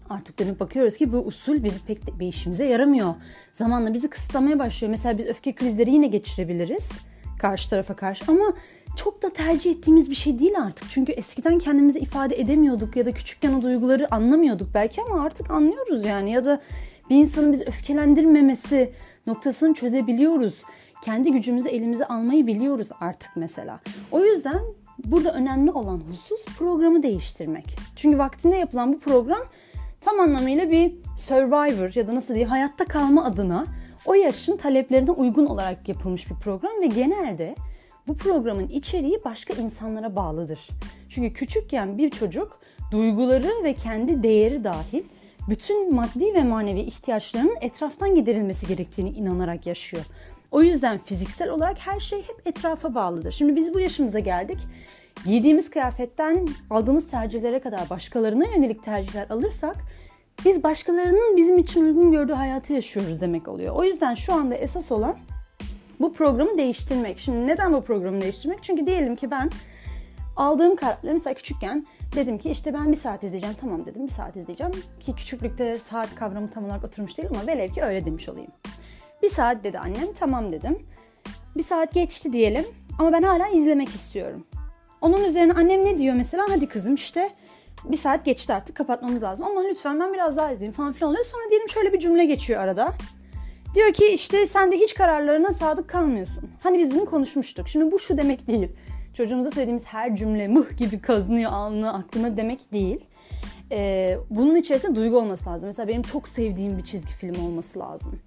artık 0.09 0.39
dönüp 0.39 0.59
bakıyoruz 0.59 0.97
ki 0.97 1.13
bu 1.13 1.17
usul 1.17 1.63
bizi 1.63 1.79
pek 1.85 2.19
bir 2.19 2.27
işimize 2.27 2.65
yaramıyor. 2.65 3.13
Zamanla 3.53 3.93
bizi 3.93 4.09
kısıtlamaya 4.09 4.59
başlıyor. 4.59 4.91
Mesela 4.91 5.17
biz 5.17 5.25
öfke 5.25 5.55
krizleri 5.55 5.91
yine 5.91 6.07
geçirebiliriz 6.07 6.91
karşı 7.39 7.69
tarafa 7.69 7.95
karşı 7.95 8.25
ama 8.27 8.53
çok 8.95 9.21
da 9.21 9.29
tercih 9.29 9.71
ettiğimiz 9.71 10.09
bir 10.09 10.15
şey 10.15 10.39
değil 10.39 10.53
artık. 10.61 10.91
Çünkü 10.91 11.11
eskiden 11.11 11.59
kendimizi 11.59 11.99
ifade 11.99 12.39
edemiyorduk 12.39 12.95
ya 12.95 13.05
da 13.05 13.11
küçükken 13.11 13.53
o 13.53 13.61
duyguları 13.61 14.13
anlamıyorduk 14.13 14.69
belki 14.73 15.01
ama 15.01 15.23
artık 15.23 15.51
anlıyoruz 15.51 16.05
yani 16.05 16.31
ya 16.31 16.45
da 16.45 16.61
bir 17.09 17.15
insanın 17.15 17.53
bizi 17.53 17.63
öfkelendirmemesi 17.63 18.93
noktasını 19.27 19.73
çözebiliyoruz. 19.73 20.63
Kendi 21.03 21.31
gücümüzü 21.31 21.69
elimize 21.69 22.05
almayı 22.05 22.47
biliyoruz 22.47 22.89
artık 22.99 23.31
mesela. 23.35 23.79
O 24.11 24.25
yüzden 24.25 24.59
burada 25.05 25.33
önemli 25.33 25.71
olan 25.71 26.01
husus 26.11 26.45
programı 26.45 27.03
değiştirmek. 27.03 27.77
Çünkü 27.95 28.17
vaktinde 28.17 28.55
yapılan 28.55 28.93
bu 28.93 28.99
program 28.99 29.41
tam 30.01 30.19
anlamıyla 30.19 30.71
bir 30.71 30.93
survivor 31.17 31.95
ya 31.95 32.07
da 32.07 32.15
nasıl 32.15 32.35
diye 32.35 32.45
hayatta 32.45 32.85
kalma 32.85 33.25
adına 33.25 33.65
o 34.05 34.13
yaşın 34.13 34.57
taleplerine 34.57 35.11
uygun 35.11 35.45
olarak 35.45 35.89
yapılmış 35.89 36.29
bir 36.29 36.35
program 36.35 36.81
ve 36.81 36.87
genelde 36.87 37.55
bu 38.07 38.17
programın 38.17 38.67
içeriği 38.67 39.19
başka 39.25 39.53
insanlara 39.53 40.15
bağlıdır. 40.15 40.67
Çünkü 41.09 41.33
küçükken 41.33 41.97
bir 41.97 42.09
çocuk 42.09 42.59
duyguları 42.91 43.51
ve 43.63 43.73
kendi 43.73 44.23
değeri 44.23 44.63
dahil 44.63 45.03
bütün 45.49 45.95
maddi 45.95 46.33
ve 46.33 46.43
manevi 46.43 46.79
ihtiyaçlarının 46.79 47.57
etraftan 47.61 48.15
giderilmesi 48.15 48.67
gerektiğini 48.67 49.09
inanarak 49.09 49.67
yaşıyor. 49.67 50.03
O 50.51 50.61
yüzden 50.61 50.97
fiziksel 50.97 51.49
olarak 51.49 51.77
her 51.79 51.99
şey 51.99 52.19
hep 52.19 52.47
etrafa 52.47 52.95
bağlıdır. 52.95 53.31
Şimdi 53.31 53.55
biz 53.55 53.73
bu 53.73 53.79
yaşımıza 53.79 54.19
geldik. 54.19 54.57
Giydiğimiz 55.25 55.69
kıyafetten 55.69 56.47
aldığımız 56.69 57.07
tercihlere 57.07 57.59
kadar 57.59 57.89
başkalarına 57.89 58.45
yönelik 58.45 58.83
tercihler 58.83 59.29
alırsak 59.29 59.75
biz 60.45 60.63
başkalarının 60.63 61.37
bizim 61.37 61.57
için 61.57 61.81
uygun 61.81 62.11
gördüğü 62.11 62.33
hayatı 62.33 62.73
yaşıyoruz 62.73 63.21
demek 63.21 63.47
oluyor. 63.47 63.75
O 63.75 63.83
yüzden 63.83 64.15
şu 64.15 64.33
anda 64.33 64.55
esas 64.55 64.91
olan 64.91 65.15
bu 65.99 66.13
programı 66.13 66.57
değiştirmek. 66.57 67.19
Şimdi 67.19 67.47
neden 67.47 67.73
bu 67.73 67.83
programı 67.83 68.21
değiştirmek? 68.21 68.63
Çünkü 68.63 68.87
diyelim 68.87 69.15
ki 69.15 69.31
ben 69.31 69.49
aldığım 70.35 70.75
kararları 70.75 71.13
mesela 71.13 71.33
küçükken 71.33 71.85
dedim 72.15 72.37
ki 72.37 72.49
işte 72.49 72.73
ben 72.73 72.91
bir 72.91 72.97
saat 72.97 73.23
izleyeceğim. 73.23 73.55
Tamam 73.61 73.85
dedim 73.85 74.07
bir 74.07 74.11
saat 74.11 74.37
izleyeceğim. 74.37 74.73
Ki 74.99 75.15
küçüklükte 75.15 75.79
saat 75.79 76.15
kavramı 76.15 76.49
tam 76.49 76.65
olarak 76.65 76.83
oturmuş 76.83 77.17
değil 77.17 77.29
ama 77.31 77.47
velev 77.47 77.69
ki 77.69 77.81
öyle 77.81 78.05
demiş 78.05 78.29
olayım. 78.29 78.51
Bir 79.23 79.29
saat 79.29 79.63
dedi 79.63 79.79
annem 79.79 80.13
tamam 80.19 80.51
dedim. 80.51 80.79
Bir 81.57 81.63
saat 81.63 81.93
geçti 81.93 82.33
diyelim 82.33 82.65
ama 82.99 83.11
ben 83.11 83.23
hala 83.23 83.47
izlemek 83.47 83.89
istiyorum. 83.89 84.45
Onun 85.01 85.23
üzerine 85.23 85.53
annem 85.53 85.85
ne 85.85 85.97
diyor 85.97 86.15
mesela? 86.15 86.45
Hadi 86.49 86.67
kızım 86.67 86.95
işte 86.95 87.29
bir 87.83 87.97
saat 87.97 88.25
geçti 88.25 88.53
artık 88.53 88.75
kapatmamız 88.75 89.23
lazım. 89.23 89.45
Ama 89.45 89.61
lütfen 89.61 89.99
ben 89.99 90.13
biraz 90.13 90.37
daha 90.37 90.51
izleyeyim 90.51 90.73
falan 90.73 90.93
filan 90.93 91.11
oluyor. 91.11 91.25
Sonra 91.25 91.49
diyelim 91.49 91.69
şöyle 91.69 91.93
bir 91.93 91.99
cümle 91.99 92.25
geçiyor 92.25 92.61
arada. 92.61 92.93
Diyor 93.75 93.93
ki 93.93 94.07
işte 94.07 94.45
sen 94.45 94.71
de 94.71 94.75
hiç 94.77 94.93
kararlarına 94.93 95.53
sadık 95.53 95.89
kalmıyorsun. 95.89 96.49
Hani 96.63 96.79
biz 96.79 96.95
bunu 96.95 97.05
konuşmuştuk. 97.05 97.67
Şimdi 97.67 97.91
bu 97.91 97.99
şu 97.99 98.17
demek 98.17 98.47
değil. 98.47 98.69
Çocuğumuza 99.13 99.51
söylediğimiz 99.51 99.85
her 99.85 100.15
cümle 100.15 100.47
mıh 100.47 100.77
gibi 100.77 101.01
kazınıyor 101.01 101.51
alnına 101.51 101.93
aklına 101.93 102.37
demek 102.37 102.73
değil. 102.73 103.05
Ee, 103.71 104.17
bunun 104.29 104.55
içerisinde 104.55 104.95
duygu 104.95 105.17
olması 105.17 105.49
lazım. 105.49 105.67
Mesela 105.67 105.87
benim 105.87 106.01
çok 106.01 106.27
sevdiğim 106.27 106.77
bir 106.77 106.83
çizgi 106.83 107.13
film 107.13 107.45
olması 107.45 107.79
lazım. 107.79 108.19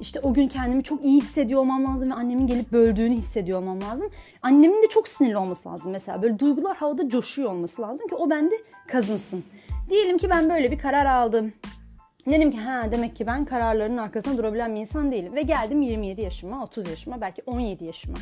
İşte 0.00 0.20
o 0.20 0.34
gün 0.34 0.48
kendimi 0.48 0.82
çok 0.82 1.04
iyi 1.04 1.20
hissediyor 1.20 1.60
olmam 1.60 1.84
lazım 1.84 2.10
ve 2.10 2.14
annemin 2.14 2.46
gelip 2.46 2.72
böldüğünü 2.72 3.14
hissediyor 3.14 3.58
olmam 3.58 3.80
lazım. 3.80 4.10
Annemin 4.42 4.82
de 4.82 4.88
çok 4.88 5.08
sinirli 5.08 5.36
olması 5.36 5.68
lazım 5.68 5.92
mesela. 5.92 6.22
Böyle 6.22 6.38
duygular 6.38 6.76
havada 6.76 7.08
coşuyor 7.08 7.50
olması 7.50 7.82
lazım 7.82 8.08
ki 8.08 8.14
o 8.14 8.30
bende 8.30 8.54
kazınsın. 8.88 9.44
Diyelim 9.90 10.18
ki 10.18 10.30
ben 10.30 10.50
böyle 10.50 10.70
bir 10.70 10.78
karar 10.78 11.06
aldım. 11.06 11.52
Dedim 12.26 12.50
ki 12.50 12.58
ha 12.58 12.92
demek 12.92 13.16
ki 13.16 13.26
ben 13.26 13.44
kararlarının 13.44 13.96
arkasında 13.96 14.38
durabilen 14.38 14.74
bir 14.74 14.80
insan 14.80 15.12
değilim. 15.12 15.34
Ve 15.34 15.42
geldim 15.42 15.82
27 15.82 16.20
yaşıma, 16.20 16.64
30 16.64 16.90
yaşıma, 16.90 17.20
belki 17.20 17.42
17 17.46 17.84
yaşıma. 17.84 18.18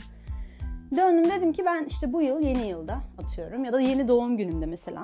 Döndüm 0.96 1.30
dedim 1.30 1.52
ki 1.52 1.64
ben 1.66 1.84
işte 1.84 2.12
bu 2.12 2.22
yıl 2.22 2.40
yeni 2.40 2.68
yılda 2.68 3.00
atıyorum 3.18 3.64
ya 3.64 3.72
da 3.72 3.80
yeni 3.80 4.08
doğum 4.08 4.36
günümde 4.36 4.66
mesela. 4.66 5.02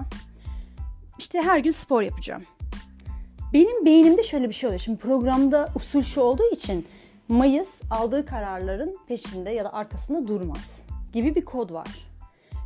İşte 1.19 1.43
her 1.43 1.59
gün 1.59 1.71
spor 1.71 2.03
yapacağım. 2.03 2.43
Benim 3.53 3.87
beynimde 3.87 4.23
şöyle 4.23 4.49
bir 4.49 4.55
şey 4.55 4.69
oluyor. 4.69 4.81
Şimdi 4.81 4.99
programda 4.99 5.69
usul 5.75 6.03
şu 6.03 6.21
olduğu 6.21 6.51
için 6.53 6.87
Mayıs 7.29 7.83
aldığı 7.91 8.27
kararların 8.27 8.99
peşinde 9.09 9.51
ya 9.51 9.65
da 9.65 9.73
arkasında 9.73 10.29
durmaz 10.29 10.85
gibi 11.13 11.35
bir 11.35 11.45
kod 11.45 11.73
var. 11.73 11.89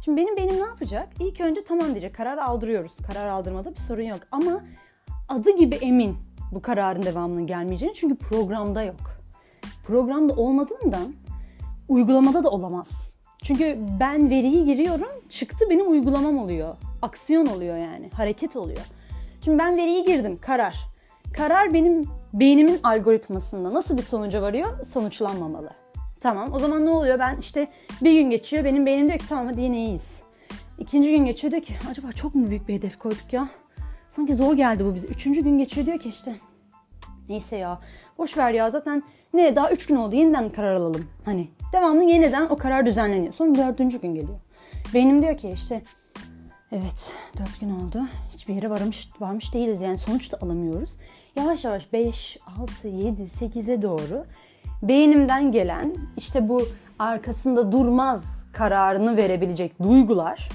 Şimdi 0.05 0.21
benim 0.21 0.37
beynim 0.37 0.57
ne 0.57 0.67
yapacak? 0.67 1.09
İlk 1.21 1.41
önce 1.41 1.65
tamam 1.65 1.91
diyecek 1.91 2.15
karar 2.15 2.39
aldırıyoruz. 2.39 2.97
Karar 2.97 3.29
aldırmada 3.29 3.71
bir 3.71 3.81
sorun 3.81 4.03
yok 4.03 4.21
ama 4.33 4.65
adı 5.29 5.57
gibi 5.57 5.75
emin 5.75 6.17
bu 6.53 6.63
kararın 6.63 7.03
devamının 7.03 7.47
gelmeyeceğini 7.47 7.95
çünkü 7.95 8.17
programda 8.17 8.83
yok. 8.83 9.01
Programda 9.87 10.33
olmadığından 10.33 11.15
uygulamada 11.89 12.45
da 12.45 12.51
olamaz. 12.51 13.17
Çünkü 13.43 13.79
ben 14.01 14.31
veriyi 14.31 14.65
giriyorum, 14.65 15.29
çıktı 15.29 15.65
benim 15.71 15.91
uygulamam 15.91 16.39
oluyor. 16.39 16.77
Aksiyon 17.03 17.47
oluyor 17.47 17.77
yani, 17.77 18.11
hareket 18.15 18.57
oluyor. 18.57 18.83
Şimdi 19.45 19.59
ben 19.59 19.77
veriyi 19.77 20.05
girdim, 20.05 20.39
karar. 20.41 20.77
Karar 21.37 21.75
benim 21.75 22.09
beynimin 22.33 22.81
algoritmasında 22.83 23.75
nasıl 23.75 23.97
bir 23.97 24.03
sonuca 24.03 24.43
varıyor? 24.43 24.85
Sonuçlanmamalı. 24.85 25.71
Tamam 26.21 26.53
o 26.53 26.59
zaman 26.59 26.87
ne 26.87 26.91
oluyor? 26.91 27.19
Ben 27.19 27.37
işte 27.37 27.69
bir 28.03 28.13
gün 28.21 28.31
geçiyor 28.31 28.65
benim 28.65 28.87
beynim 28.87 29.09
diyor 29.09 29.19
ki 29.19 29.29
tamam 29.29 29.47
hadi 29.47 29.61
yine 29.61 29.77
iyiyiz. 29.85 30.23
İkinci 30.79 31.11
gün 31.11 31.27
geçiyor 31.27 31.51
diyor 31.51 31.63
ki 31.63 31.75
acaba 31.91 32.13
çok 32.13 32.35
mu 32.35 32.51
büyük 32.51 32.69
bir 32.69 32.75
hedef 32.75 32.99
koyduk 32.99 33.33
ya? 33.33 33.49
Sanki 34.09 34.35
zor 34.35 34.55
geldi 34.55 34.85
bu 34.85 34.95
bize. 34.95 35.07
Üçüncü 35.07 35.43
gün 35.43 35.59
geçiyor 35.59 35.87
diyor 35.87 35.99
ki 35.99 36.09
işte 36.09 36.35
neyse 37.29 37.57
ya 37.57 37.81
boş 38.19 38.39
ver 38.39 38.53
ya 38.55 38.71
zaten 38.71 39.03
ne 39.35 39.57
daha 39.57 39.71
üç 39.71 39.87
gün 39.87 39.97
oldu 39.97 40.17
yeniden 40.17 40.51
karar 40.51 40.75
alalım. 40.75 41.09
Hani 41.25 41.49
devamlı 41.73 42.05
yeniden 42.05 42.47
o 42.51 42.59
karar 42.59 42.87
düzenleniyor. 42.87 43.33
Sonra 43.33 43.55
dördüncü 43.55 44.01
gün 44.01 44.15
geliyor. 44.15 44.39
Beynim 44.95 45.23
diyor 45.23 45.37
ki 45.37 45.51
işte 45.55 45.83
evet 46.73 47.13
dört 47.39 47.61
gün 47.61 47.71
oldu. 47.71 48.03
Hiçbir 48.33 48.55
yere 48.55 48.71
varmış, 48.71 49.09
varmış 49.21 49.55
değiliz 49.55 49.81
yani 49.81 49.99
sonuç 49.99 50.33
da 50.33 50.39
alamıyoruz. 50.41 50.97
Yavaş 51.37 51.65
yavaş 51.65 51.93
5, 51.93 52.39
6, 52.61 52.89
7, 52.89 53.23
8'e 53.23 53.83
doğru 53.83 54.25
beynimden 54.83 55.53
gelen 55.53 55.97
işte 56.17 56.49
bu 56.49 56.63
arkasında 56.99 57.73
durmaz 57.73 58.47
kararını 58.53 59.17
verebilecek 59.17 59.83
duygular 59.83 60.49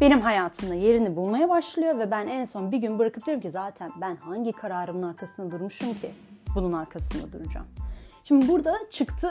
benim 0.00 0.20
hayatımda 0.20 0.74
yerini 0.74 1.16
bulmaya 1.16 1.48
başlıyor 1.48 1.98
ve 1.98 2.10
ben 2.10 2.26
en 2.26 2.44
son 2.44 2.72
bir 2.72 2.78
gün 2.78 2.98
bırakıp 2.98 3.26
diyorum 3.26 3.42
ki 3.42 3.50
zaten 3.50 3.92
ben 4.00 4.16
hangi 4.16 4.52
kararımın 4.52 5.02
arkasında 5.02 5.50
durmuşum 5.50 5.94
ki 5.94 6.10
bunun 6.54 6.72
arkasında 6.72 7.32
duracağım. 7.32 7.66
Şimdi 8.24 8.48
burada 8.48 8.74
çıktı 8.90 9.28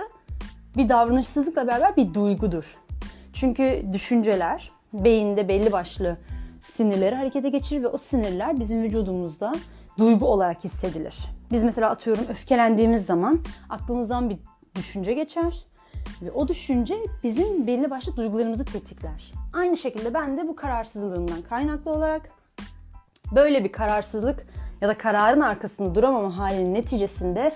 bir 0.77 0.89
davranışsızlıkla 0.89 1.67
beraber 1.67 1.95
bir 1.95 2.13
duygudur. 2.13 2.77
Çünkü 3.33 3.85
düşünceler 3.93 4.71
beyinde 4.93 5.47
belli 5.47 5.71
başlı 5.71 6.17
sinirleri 6.63 7.15
harekete 7.15 7.49
geçirir 7.49 7.83
ve 7.83 7.87
o 7.87 7.97
sinirler 7.97 8.59
bizim 8.59 8.83
vücudumuzda 8.83 9.55
duygu 9.97 10.25
olarak 10.27 10.63
hissedilir. 10.63 11.17
Biz 11.51 11.63
mesela 11.63 11.89
atıyorum 11.89 12.25
öfkelendiğimiz 12.29 13.05
zaman 13.05 13.39
aklımızdan 13.69 14.29
bir 14.29 14.37
düşünce 14.75 15.13
geçer 15.13 15.65
ve 16.21 16.31
o 16.31 16.47
düşünce 16.47 16.95
bizim 17.23 17.67
belli 17.67 17.89
başlı 17.89 18.15
duygularımızı 18.15 18.65
tetikler. 18.65 19.31
Aynı 19.53 19.77
şekilde 19.77 20.13
ben 20.13 20.37
de 20.37 20.47
bu 20.47 20.55
kararsızlığımdan 20.55 21.41
kaynaklı 21.41 21.91
olarak 21.91 22.29
böyle 23.35 23.63
bir 23.63 23.71
kararsızlık 23.71 24.47
ya 24.81 24.89
da 24.89 24.97
kararın 24.97 25.41
arkasında 25.41 25.95
duramama 25.95 26.37
halinin 26.37 26.73
neticesinde 26.73 27.51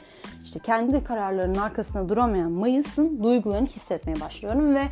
işte 0.45 0.59
kendi 0.59 1.03
kararlarının 1.03 1.59
arkasında 1.59 2.09
duramayan 2.09 2.51
Mayıs'ın 2.51 3.23
duygularını 3.23 3.67
hissetmeye 3.67 4.19
başlıyorum 4.19 4.75
ve 4.75 4.83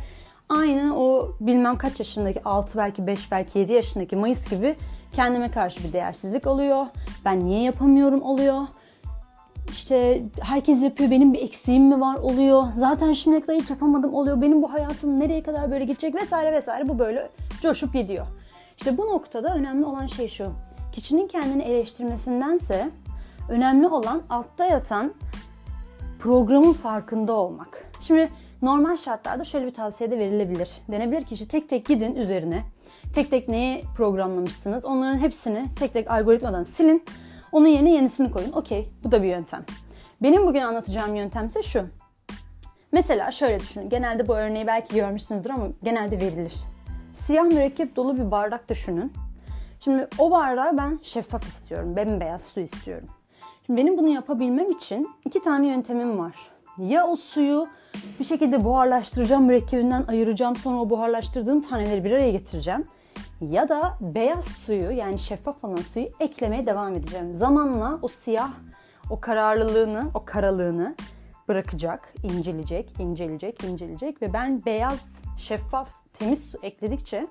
aynı 0.52 0.98
o 0.98 1.32
bilmem 1.40 1.76
kaç 1.76 1.98
yaşındaki 1.98 2.44
6 2.44 2.78
belki 2.78 3.06
5 3.06 3.30
belki 3.32 3.58
7 3.58 3.72
yaşındaki 3.72 4.16
Mayıs 4.16 4.50
gibi 4.50 4.76
kendime 5.12 5.50
karşı 5.50 5.84
bir 5.84 5.92
değersizlik 5.92 6.46
oluyor. 6.46 6.86
Ben 7.24 7.44
niye 7.44 7.62
yapamıyorum 7.62 8.22
oluyor. 8.22 8.60
İşte 9.72 10.22
herkes 10.40 10.82
yapıyor 10.82 11.10
benim 11.10 11.32
bir 11.34 11.42
eksiğim 11.42 11.84
mi 11.84 12.00
var 12.00 12.14
oluyor. 12.14 12.64
Zaten 12.76 13.12
şimdiye 13.12 13.40
kadar 13.40 13.56
hiç 13.56 13.70
yapamadım 13.70 14.14
oluyor. 14.14 14.40
Benim 14.42 14.62
bu 14.62 14.72
hayatım 14.72 15.20
nereye 15.20 15.42
kadar 15.42 15.70
böyle 15.70 15.84
gidecek 15.84 16.14
vesaire 16.14 16.52
vesaire 16.52 16.88
bu 16.88 16.98
böyle 16.98 17.28
coşup 17.62 17.92
gidiyor. 17.92 18.26
İşte 18.76 18.98
bu 18.98 19.06
noktada 19.06 19.54
önemli 19.54 19.84
olan 19.84 20.06
şey 20.06 20.28
şu. 20.28 20.52
Kişinin 20.92 21.28
kendini 21.28 21.62
eleştirmesindense 21.62 22.90
önemli 23.48 23.88
olan 23.88 24.22
altta 24.30 24.64
yatan 24.66 25.12
programın 26.18 26.72
farkında 26.72 27.32
olmak. 27.32 27.90
Şimdi 28.00 28.28
normal 28.62 28.96
şartlarda 28.96 29.44
şöyle 29.44 29.66
bir 29.66 29.74
tavsiye 29.74 30.10
de 30.10 30.18
verilebilir. 30.18 30.70
Denebilir 30.90 31.24
ki 31.24 31.34
işte 31.34 31.48
tek 31.48 31.68
tek 31.68 31.86
gidin 31.86 32.14
üzerine. 32.14 32.62
Tek 33.14 33.30
tek 33.30 33.48
neyi 33.48 33.84
programlamışsınız 33.96 34.84
onların 34.84 35.18
hepsini 35.18 35.66
tek 35.78 35.92
tek 35.92 36.10
algoritmadan 36.10 36.62
silin. 36.62 37.04
Onun 37.52 37.66
yerine 37.66 37.92
yenisini 37.92 38.30
koyun. 38.30 38.52
Okey 38.52 38.88
bu 39.04 39.12
da 39.12 39.22
bir 39.22 39.28
yöntem. 39.28 39.64
Benim 40.22 40.46
bugün 40.46 40.60
anlatacağım 40.60 41.14
yöntem 41.14 41.46
ise 41.46 41.62
şu. 41.62 41.86
Mesela 42.92 43.30
şöyle 43.30 43.60
düşünün. 43.60 43.88
Genelde 43.88 44.28
bu 44.28 44.36
örneği 44.36 44.66
belki 44.66 44.94
görmüşsünüzdür 44.94 45.50
ama 45.50 45.66
genelde 45.82 46.20
verilir. 46.20 46.54
Siyah 47.12 47.44
mürekkep 47.44 47.96
dolu 47.96 48.16
bir 48.16 48.30
bardak 48.30 48.68
düşünün. 48.68 49.12
Şimdi 49.80 50.08
o 50.18 50.30
bardağı 50.30 50.76
ben 50.76 50.98
şeffaf 51.02 51.46
istiyorum. 51.46 51.96
Bembeyaz 51.96 52.44
su 52.44 52.60
istiyorum. 52.60 53.08
Şimdi 53.66 53.80
benim 53.80 53.98
bunu 53.98 54.08
yapabilmem 54.08 54.66
için 54.66 55.10
iki 55.24 55.42
tane 55.42 55.66
yöntemim 55.66 56.18
var. 56.18 56.51
Ya 56.78 57.06
o 57.06 57.16
suyu 57.16 57.68
bir 58.20 58.24
şekilde 58.24 58.64
buharlaştıracağım, 58.64 59.44
mürekkebinden 59.44 60.04
ayıracağım. 60.08 60.56
Sonra 60.56 60.80
o 60.80 60.90
buharlaştırdığım 60.90 61.62
taneleri 61.62 62.04
bir 62.04 62.10
araya 62.10 62.30
getireceğim. 62.30 62.84
Ya 63.40 63.68
da 63.68 63.98
beyaz 64.00 64.44
suyu 64.44 64.90
yani 64.90 65.18
şeffaf 65.18 65.64
olan 65.64 65.82
suyu 65.82 66.08
eklemeye 66.20 66.66
devam 66.66 66.94
edeceğim. 66.94 67.34
Zamanla 67.34 67.98
o 68.02 68.08
siyah, 68.08 68.50
o 69.10 69.20
kararlılığını, 69.20 70.10
o 70.14 70.24
karalığını 70.24 70.94
bırakacak, 71.48 72.14
inceleyecek, 72.22 73.00
inceleyecek, 73.00 73.64
inceleyecek 73.64 74.22
ve 74.22 74.32
ben 74.32 74.64
beyaz, 74.64 75.20
şeffaf, 75.38 75.88
temiz 76.12 76.50
su 76.50 76.58
ekledikçe 76.62 77.26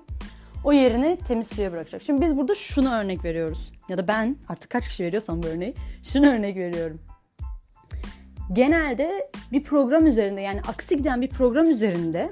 o 0.64 0.72
yerini 0.72 1.18
temiz 1.28 1.48
suya 1.48 1.72
bırakacak. 1.72 2.02
Şimdi 2.02 2.20
biz 2.20 2.36
burada 2.36 2.54
şunu 2.54 2.94
örnek 2.94 3.24
veriyoruz. 3.24 3.72
Ya 3.88 3.98
da 3.98 4.08
ben 4.08 4.36
artık 4.48 4.70
kaç 4.70 4.88
kişi 4.88 5.04
veriyorsam 5.04 5.42
bu 5.42 5.46
örneği 5.46 5.74
şunu 6.02 6.26
örnek 6.26 6.56
veriyorum. 6.56 7.00
Genelde 8.52 9.30
bir 9.52 9.62
program 9.62 10.06
üzerinde 10.06 10.40
yani 10.40 10.60
aksi 10.68 10.96
giden 10.96 11.20
bir 11.22 11.28
program 11.28 11.70
üzerinde 11.70 12.30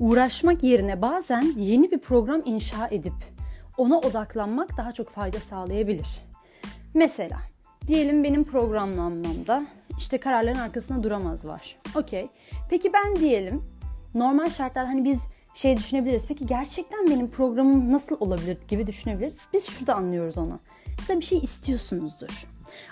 uğraşmak 0.00 0.62
yerine 0.62 1.02
bazen 1.02 1.52
yeni 1.56 1.90
bir 1.90 1.98
program 1.98 2.42
inşa 2.44 2.88
edip 2.90 3.12
ona 3.76 3.98
odaklanmak 3.98 4.76
daha 4.76 4.92
çok 4.92 5.10
fayda 5.10 5.40
sağlayabilir. 5.40 6.08
Mesela 6.94 7.38
diyelim 7.86 8.24
benim 8.24 8.44
programlamamda 8.44 9.66
işte 9.98 10.18
kararların 10.18 10.58
arkasında 10.58 11.02
duramaz 11.02 11.44
var. 11.44 11.76
Okey. 11.94 12.28
Peki 12.70 12.92
ben 12.92 13.16
diyelim 13.16 13.62
normal 14.14 14.50
şartlar 14.50 14.86
hani 14.86 15.04
biz 15.04 15.18
şey 15.54 15.76
düşünebiliriz. 15.76 16.28
Peki 16.28 16.46
gerçekten 16.46 17.10
benim 17.10 17.30
programım 17.30 17.92
nasıl 17.92 18.16
olabilir 18.20 18.58
gibi 18.68 18.86
düşünebiliriz. 18.86 19.40
Biz 19.52 19.70
şurada 19.70 19.94
anlıyoruz 19.94 20.38
onu. 20.38 20.60
ekstra 21.08 21.20
bir 21.20 21.24
şey 21.24 21.38
istiyorsunuzdur. 21.38 22.46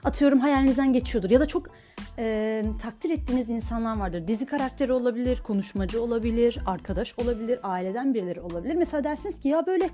Atıyorum 0.04 0.40
hayalinizden 0.40 0.92
geçiyordur 0.92 1.30
ya 1.30 1.40
da 1.40 1.46
çok 1.46 1.70
e, 2.18 2.64
takdir 2.82 3.10
ettiğiniz 3.10 3.50
insanlar 3.50 3.98
vardır. 3.98 4.28
Dizi 4.28 4.46
karakteri 4.46 4.92
olabilir, 4.92 5.42
konuşmacı 5.42 6.02
olabilir, 6.02 6.58
arkadaş 6.66 7.18
olabilir, 7.18 7.60
aileden 7.62 8.14
birileri 8.14 8.40
olabilir. 8.40 8.74
Mesela 8.74 9.04
dersiniz 9.04 9.40
ki 9.40 9.48
ya 9.48 9.66
böyle 9.66 9.90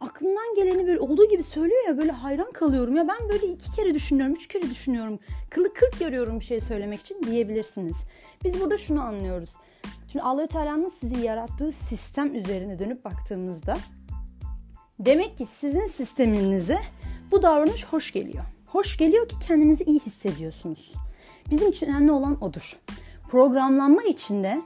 aklımdan 0.00 0.54
geleni 0.56 0.86
böyle 0.86 1.00
olduğu 1.00 1.28
gibi 1.28 1.42
söylüyor 1.42 1.88
ya 1.88 1.98
böyle 1.98 2.12
hayran 2.12 2.52
kalıyorum. 2.52 2.96
Ya 2.96 3.08
ben 3.08 3.28
böyle 3.28 3.46
iki 3.46 3.72
kere 3.72 3.94
düşünüyorum, 3.94 4.34
üç 4.34 4.46
kere 4.46 4.70
düşünüyorum. 4.70 5.18
Kılı 5.50 5.74
kırk 5.74 6.00
yarıyorum 6.00 6.40
bir 6.40 6.44
şey 6.44 6.60
söylemek 6.60 7.00
için 7.00 7.22
diyebilirsiniz. 7.22 8.04
Biz 8.44 8.60
burada 8.60 8.78
şunu 8.78 9.02
anlıyoruz. 9.02 9.54
Şimdi 10.12 10.22
Allah-u 10.22 10.46
Teala'nın 10.46 10.88
sizi 10.88 11.20
yarattığı 11.20 11.72
sistem 11.72 12.34
üzerine 12.34 12.78
dönüp 12.78 13.04
baktığımızda 13.04 13.76
demek 14.98 15.38
ki 15.38 15.46
sizin 15.46 15.86
sisteminize 15.86 16.78
bu 17.30 17.42
davranış 17.42 17.84
hoş 17.84 18.12
geliyor. 18.12 18.44
Hoş 18.66 18.98
geliyor 18.98 19.28
ki 19.28 19.36
kendinizi 19.46 19.84
iyi 19.84 20.00
hissediyorsunuz. 20.00 21.05
Bizim 21.50 21.68
için 21.68 21.86
önemli 21.86 22.12
olan 22.12 22.44
odur. 22.44 22.76
Programlanma 23.28 24.02
içinde 24.02 24.62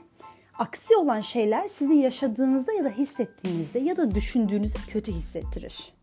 aksi 0.59 0.95
olan 0.95 1.21
şeyler 1.21 1.69
sizi 1.69 1.93
yaşadığınızda 1.93 2.73
ya 2.73 2.85
da 2.85 2.89
hissettiğinizde 2.89 3.79
ya 3.79 3.97
da 3.97 4.15
düşündüğünüzde 4.15 4.79
kötü 4.87 5.11
hissettirir. 5.11 5.93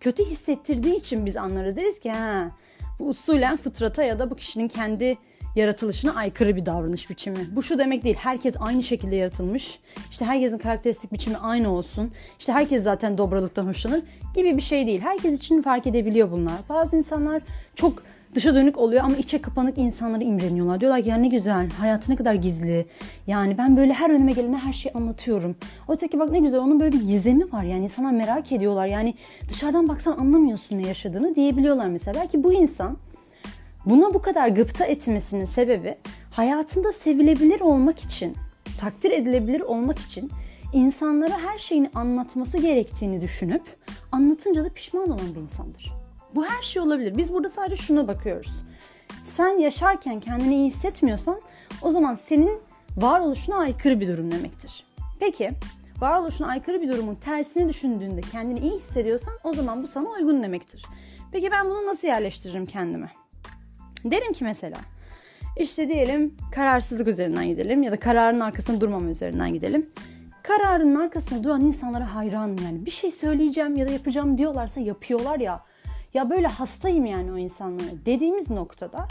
Kötü 0.00 0.24
hissettirdiği 0.24 0.94
için 0.94 1.26
biz 1.26 1.36
anlarız 1.36 1.76
deriz 1.76 2.00
ki 2.00 2.10
ha 2.10 2.50
bu 2.98 3.08
usulen 3.08 3.56
fıtrata 3.56 4.02
ya 4.02 4.18
da 4.18 4.30
bu 4.30 4.36
kişinin 4.36 4.68
kendi 4.68 5.18
yaratılışına 5.56 6.14
aykırı 6.14 6.56
bir 6.56 6.66
davranış 6.66 7.10
biçimi. 7.10 7.56
Bu 7.56 7.62
şu 7.62 7.78
demek 7.78 8.04
değil. 8.04 8.16
Herkes 8.16 8.54
aynı 8.60 8.82
şekilde 8.82 9.16
yaratılmış. 9.16 9.80
İşte 10.10 10.24
herkesin 10.24 10.58
karakteristik 10.58 11.12
biçimi 11.12 11.36
aynı 11.36 11.72
olsun. 11.72 12.12
İşte 12.38 12.52
herkes 12.52 12.82
zaten 12.82 13.18
dobralıktan 13.18 13.66
hoşlanır 13.66 14.02
gibi 14.34 14.56
bir 14.56 14.62
şey 14.62 14.86
değil. 14.86 15.00
Herkes 15.00 15.38
için 15.38 15.62
fark 15.62 15.86
edebiliyor 15.86 16.30
bunlar. 16.30 16.54
Bazı 16.68 16.96
insanlar 16.96 17.42
çok 17.74 18.02
dışa 18.38 18.54
dönük 18.54 18.78
oluyor 18.78 19.04
ama 19.04 19.16
içe 19.16 19.42
kapanık 19.42 19.78
insanları 19.78 20.24
imreniyorlar. 20.24 20.80
Diyorlar 20.80 21.02
ki 21.02 21.08
ya 21.08 21.16
ne 21.16 21.28
güzel, 21.28 21.70
hayatı 21.70 22.12
ne 22.12 22.16
kadar 22.16 22.34
gizli. 22.34 22.86
Yani 23.26 23.58
ben 23.58 23.76
böyle 23.76 23.92
her 23.92 24.10
önüme 24.10 24.32
gelene 24.32 24.56
her 24.56 24.72
şeyi 24.72 24.92
anlatıyorum. 24.92 25.56
Öteki 25.88 26.18
bak 26.18 26.30
ne 26.30 26.38
güzel 26.38 26.60
onun 26.60 26.80
böyle 26.80 26.92
bir 26.92 27.00
gizemi 27.00 27.52
var. 27.52 27.62
Yani 27.62 27.84
insanlar 27.84 28.10
merak 28.10 28.52
ediyorlar. 28.52 28.86
Yani 28.86 29.14
dışarıdan 29.48 29.88
baksan 29.88 30.16
anlamıyorsun 30.16 30.78
ne 30.78 30.86
yaşadığını 30.86 31.34
diyebiliyorlar 31.34 31.86
mesela. 31.86 32.20
Belki 32.20 32.44
bu 32.44 32.52
insan 32.52 32.96
buna 33.86 34.14
bu 34.14 34.22
kadar 34.22 34.48
gıpta 34.48 34.84
etmesinin 34.84 35.44
sebebi 35.44 35.94
hayatında 36.30 36.92
sevilebilir 36.92 37.60
olmak 37.60 37.98
için, 37.98 38.36
takdir 38.80 39.10
edilebilir 39.10 39.60
olmak 39.60 39.98
için 39.98 40.30
insanlara 40.72 41.38
her 41.38 41.58
şeyini 41.58 41.90
anlatması 41.94 42.58
gerektiğini 42.58 43.20
düşünüp 43.20 43.62
anlatınca 44.12 44.64
da 44.64 44.68
pişman 44.68 45.10
olan 45.10 45.34
bir 45.34 45.40
insandır. 45.40 45.97
Bu 46.38 46.46
her 46.46 46.62
şey 46.62 46.82
olabilir. 46.82 47.16
Biz 47.16 47.32
burada 47.32 47.48
sadece 47.48 47.76
şuna 47.76 48.08
bakıyoruz. 48.08 48.52
Sen 49.22 49.58
yaşarken 49.58 50.20
kendini 50.20 50.54
iyi 50.54 50.66
hissetmiyorsan 50.66 51.40
o 51.82 51.90
zaman 51.90 52.14
senin 52.14 52.60
varoluşuna 52.96 53.56
aykırı 53.56 54.00
bir 54.00 54.08
durum 54.08 54.32
demektir. 54.32 54.84
Peki 55.20 55.50
varoluşuna 56.00 56.48
aykırı 56.48 56.82
bir 56.82 56.88
durumun 56.88 57.14
tersini 57.14 57.68
düşündüğünde 57.68 58.20
kendini 58.20 58.60
iyi 58.60 58.78
hissediyorsan 58.78 59.34
o 59.44 59.52
zaman 59.54 59.82
bu 59.82 59.86
sana 59.86 60.08
uygun 60.08 60.42
demektir. 60.42 60.86
Peki 61.32 61.50
ben 61.50 61.66
bunu 61.66 61.86
nasıl 61.86 62.08
yerleştiririm 62.08 62.66
kendime? 62.66 63.10
Derim 64.04 64.32
ki 64.32 64.44
mesela 64.44 64.78
işte 65.56 65.88
diyelim 65.88 66.36
kararsızlık 66.52 67.08
üzerinden 67.08 67.46
gidelim 67.46 67.82
ya 67.82 67.92
da 67.92 68.00
kararın 68.00 68.40
arkasında 68.40 68.80
durmama 68.80 69.10
üzerinden 69.10 69.52
gidelim. 69.52 69.90
Kararın 70.42 70.94
arkasında 70.94 71.44
duran 71.44 71.60
insanlara 71.60 72.14
hayranım 72.14 72.56
yani. 72.64 72.86
Bir 72.86 72.90
şey 72.90 73.10
söyleyeceğim 73.10 73.76
ya 73.76 73.88
da 73.88 73.90
yapacağım 73.92 74.38
diyorlarsa 74.38 74.80
yapıyorlar 74.80 75.40
ya. 75.40 75.67
Ya 76.14 76.30
böyle 76.30 76.46
hastayım 76.46 77.06
yani 77.06 77.32
o 77.32 77.38
insanlara 77.38 78.06
dediğimiz 78.06 78.50
noktada 78.50 79.08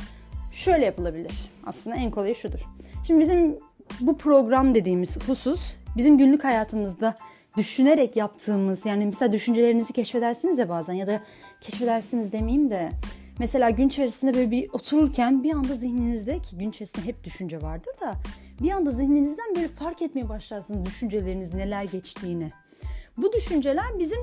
şöyle 0.51 0.85
yapılabilir. 0.85 1.49
Aslında 1.65 1.95
en 1.95 2.11
kolayı 2.11 2.35
şudur. 2.35 2.59
Şimdi 3.07 3.19
bizim 3.19 3.59
bu 4.01 4.17
program 4.17 4.75
dediğimiz 4.75 5.17
husus 5.27 5.75
bizim 5.97 6.17
günlük 6.17 6.43
hayatımızda 6.43 7.15
düşünerek 7.57 8.15
yaptığımız 8.15 8.85
yani 8.85 9.05
mesela 9.05 9.33
düşüncelerinizi 9.33 9.93
keşfedersiniz 9.93 10.57
ya 10.57 10.69
bazen 10.69 10.93
ya 10.93 11.07
da 11.07 11.21
keşfedersiniz 11.61 12.31
demeyeyim 12.31 12.71
de 12.71 12.91
mesela 13.39 13.69
gün 13.69 13.87
içerisinde 13.87 14.33
böyle 14.33 14.51
bir 14.51 14.69
otururken 14.73 15.43
bir 15.43 15.51
anda 15.51 15.75
zihninizde 15.75 16.39
ki 16.39 16.57
gün 16.57 16.69
içerisinde 16.69 17.05
hep 17.05 17.23
düşünce 17.23 17.61
vardır 17.61 17.93
da 18.01 18.13
bir 18.61 18.71
anda 18.71 18.91
zihninizden 18.91 19.55
böyle 19.55 19.67
fark 19.67 20.01
etmeye 20.01 20.29
başlarsınız 20.29 20.85
düşünceleriniz 20.85 21.53
neler 21.53 21.83
geçtiğini. 21.83 22.51
Bu 23.17 23.33
düşünceler 23.33 23.99
bizim 23.99 24.19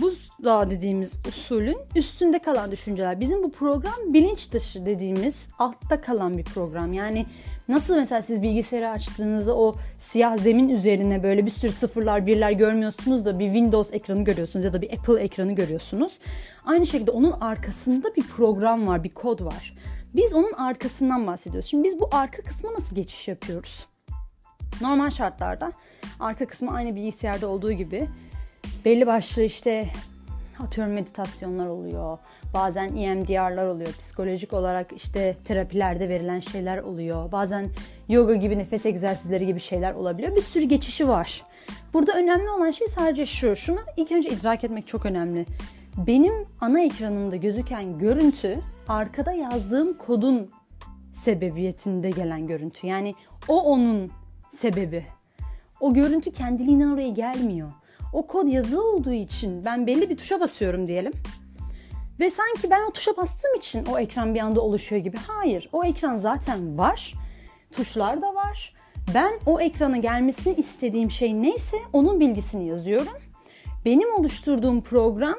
buzdağı 0.00 0.70
dediğimiz 0.70 1.16
usulün 1.28 1.78
üstünde 1.96 2.38
kalan 2.38 2.70
düşünceler. 2.70 3.20
Bizim 3.20 3.42
bu 3.42 3.50
program 3.50 4.14
bilinç 4.14 4.52
dışı 4.52 4.86
dediğimiz 4.86 5.48
altta 5.58 6.00
kalan 6.00 6.38
bir 6.38 6.44
program. 6.44 6.92
Yani 6.92 7.26
nasıl 7.68 7.96
mesela 7.96 8.22
siz 8.22 8.42
bilgisayarı 8.42 8.90
açtığınızda 8.90 9.56
o 9.56 9.76
siyah 9.98 10.38
zemin 10.38 10.68
üzerine 10.68 11.22
böyle 11.22 11.46
bir 11.46 11.50
sürü 11.50 11.72
sıfırlar 11.72 12.26
birler 12.26 12.50
görmüyorsunuz 12.50 13.24
da 13.24 13.38
bir 13.38 13.46
Windows 13.46 13.92
ekranı 13.92 14.24
görüyorsunuz 14.24 14.64
ya 14.64 14.72
da 14.72 14.82
bir 14.82 14.92
Apple 14.92 15.20
ekranı 15.20 15.52
görüyorsunuz. 15.52 16.18
Aynı 16.66 16.86
şekilde 16.86 17.10
onun 17.10 17.32
arkasında 17.32 18.16
bir 18.16 18.22
program 18.22 18.86
var, 18.86 19.04
bir 19.04 19.14
kod 19.14 19.44
var. 19.44 19.76
Biz 20.14 20.34
onun 20.34 20.52
arkasından 20.52 21.26
bahsediyoruz. 21.26 21.70
Şimdi 21.70 21.84
biz 21.84 22.00
bu 22.00 22.08
arka 22.12 22.42
kısma 22.42 22.72
nasıl 22.72 22.96
geçiş 22.96 23.28
yapıyoruz? 23.28 23.86
Normal 24.80 25.10
şartlarda 25.10 25.72
arka 26.20 26.46
kısmı 26.46 26.74
aynı 26.74 26.96
bilgisayarda 26.96 27.46
olduğu 27.46 27.72
gibi 27.72 28.08
belli 28.84 29.06
başlı 29.06 29.42
işte 29.42 29.88
atıyorum 30.60 30.94
meditasyonlar 30.94 31.66
oluyor. 31.66 32.18
Bazen 32.54 32.96
EMDR'lar 32.96 33.66
oluyor. 33.66 33.92
Psikolojik 33.92 34.52
olarak 34.52 34.92
işte 34.96 35.36
terapilerde 35.44 36.08
verilen 36.08 36.40
şeyler 36.40 36.78
oluyor. 36.78 37.32
Bazen 37.32 37.68
yoga 38.08 38.34
gibi 38.34 38.58
nefes 38.58 38.86
egzersizleri 38.86 39.46
gibi 39.46 39.60
şeyler 39.60 39.92
olabiliyor. 39.94 40.36
Bir 40.36 40.40
sürü 40.40 40.64
geçişi 40.64 41.08
var. 41.08 41.42
Burada 41.92 42.12
önemli 42.12 42.50
olan 42.50 42.70
şey 42.70 42.88
sadece 42.88 43.26
şu. 43.26 43.56
Şunu 43.56 43.78
ilk 43.96 44.12
önce 44.12 44.30
idrak 44.30 44.64
etmek 44.64 44.86
çok 44.86 45.06
önemli. 45.06 45.46
Benim 45.96 46.34
ana 46.60 46.80
ekranımda 46.80 47.36
gözüken 47.36 47.98
görüntü 47.98 48.58
arkada 48.88 49.32
yazdığım 49.32 49.98
kodun 49.98 50.50
sebebiyetinde 51.12 52.10
gelen 52.10 52.46
görüntü. 52.46 52.86
Yani 52.86 53.14
o 53.48 53.62
onun 53.62 54.10
sebebi. 54.50 55.06
O 55.80 55.94
görüntü 55.94 56.32
kendiliğinden 56.32 56.90
oraya 56.90 57.08
gelmiyor. 57.08 57.72
O 58.14 58.26
kod 58.26 58.48
yazılı 58.48 58.90
olduğu 58.92 59.12
için 59.12 59.64
ben 59.64 59.86
belli 59.86 60.10
bir 60.10 60.16
tuşa 60.16 60.40
basıyorum 60.40 60.88
diyelim. 60.88 61.12
Ve 62.20 62.30
sanki 62.30 62.70
ben 62.70 62.82
o 62.88 62.92
tuşa 62.92 63.16
bastığım 63.16 63.54
için 63.54 63.86
o 63.86 63.98
ekran 63.98 64.34
bir 64.34 64.40
anda 64.40 64.60
oluşuyor 64.60 65.02
gibi. 65.02 65.16
Hayır, 65.26 65.68
o 65.72 65.84
ekran 65.84 66.16
zaten 66.16 66.78
var. 66.78 67.14
Tuşlar 67.72 68.22
da 68.22 68.34
var. 68.34 68.74
Ben 69.14 69.32
o 69.46 69.60
ekrana 69.60 69.96
gelmesini 69.96 70.54
istediğim 70.54 71.10
şey 71.10 71.42
neyse 71.42 71.76
onun 71.92 72.20
bilgisini 72.20 72.68
yazıyorum. 72.68 73.12
Benim 73.84 74.14
oluşturduğum 74.14 74.80
program 74.80 75.36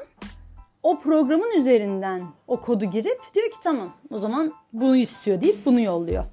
o 0.82 1.00
programın 1.00 1.60
üzerinden 1.60 2.20
o 2.46 2.60
kodu 2.60 2.84
girip 2.84 3.20
diyor 3.34 3.50
ki 3.50 3.56
tamam 3.62 3.92
o 4.10 4.18
zaman 4.18 4.52
bunu 4.72 4.96
istiyor 4.96 5.40
deyip 5.40 5.66
bunu 5.66 5.80
yolluyor. 5.80 6.24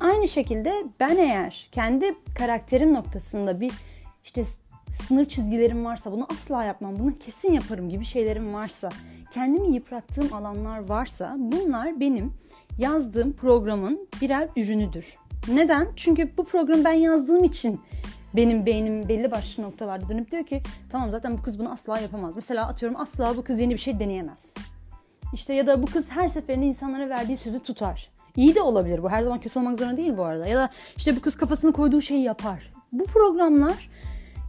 Aynı 0.00 0.28
şekilde 0.28 0.84
ben 1.00 1.16
eğer 1.16 1.68
kendi 1.72 2.14
karakterim 2.34 2.94
noktasında 2.94 3.60
bir 3.60 3.72
işte 4.24 4.44
sınır 4.92 5.24
çizgilerim 5.24 5.84
varsa 5.84 6.12
bunu 6.12 6.26
asla 6.32 6.64
yapmam, 6.64 6.98
bunu 6.98 7.18
kesin 7.18 7.52
yaparım 7.52 7.88
gibi 7.88 8.04
şeylerim 8.04 8.54
varsa, 8.54 8.88
kendimi 9.32 9.74
yıprattığım 9.74 10.34
alanlar 10.34 10.88
varsa 10.88 11.36
bunlar 11.38 12.00
benim 12.00 12.32
yazdığım 12.78 13.32
programın 13.32 14.08
birer 14.20 14.48
ürünüdür. 14.56 15.16
Neden? 15.48 15.88
Çünkü 15.96 16.36
bu 16.36 16.44
programı 16.44 16.84
ben 16.84 16.92
yazdığım 16.92 17.44
için 17.44 17.80
benim 18.36 18.66
beynim 18.66 19.08
belli 19.08 19.30
başlı 19.30 19.62
noktalarda 19.62 20.08
dönüp 20.08 20.30
diyor 20.30 20.44
ki 20.44 20.62
tamam 20.90 21.10
zaten 21.10 21.38
bu 21.38 21.42
kız 21.42 21.58
bunu 21.58 21.72
asla 21.72 21.98
yapamaz. 21.98 22.36
Mesela 22.36 22.66
atıyorum 22.66 23.00
asla 23.00 23.36
bu 23.36 23.44
kız 23.44 23.58
yeni 23.58 23.72
bir 23.72 23.78
şey 23.78 24.00
deneyemez. 24.00 24.54
İşte 25.32 25.54
ya 25.54 25.66
da 25.66 25.82
bu 25.82 25.86
kız 25.86 26.10
her 26.10 26.28
seferinde 26.28 26.66
insanlara 26.66 27.08
verdiği 27.08 27.36
sözü 27.36 27.60
tutar. 27.60 28.10
İyi 28.36 28.54
de 28.54 28.62
olabilir 28.62 29.02
bu. 29.02 29.10
Her 29.10 29.22
zaman 29.22 29.40
kötü 29.40 29.58
olmak 29.58 29.78
zorunda 29.78 29.96
değil 29.96 30.16
bu 30.16 30.24
arada. 30.24 30.46
Ya 30.46 30.58
da 30.58 30.68
işte 30.96 31.16
bu 31.16 31.20
kız 31.20 31.36
kafasını 31.36 31.72
koyduğu 31.72 32.00
şeyi 32.00 32.22
yapar. 32.22 32.72
Bu 32.92 33.04
programlar 33.04 33.90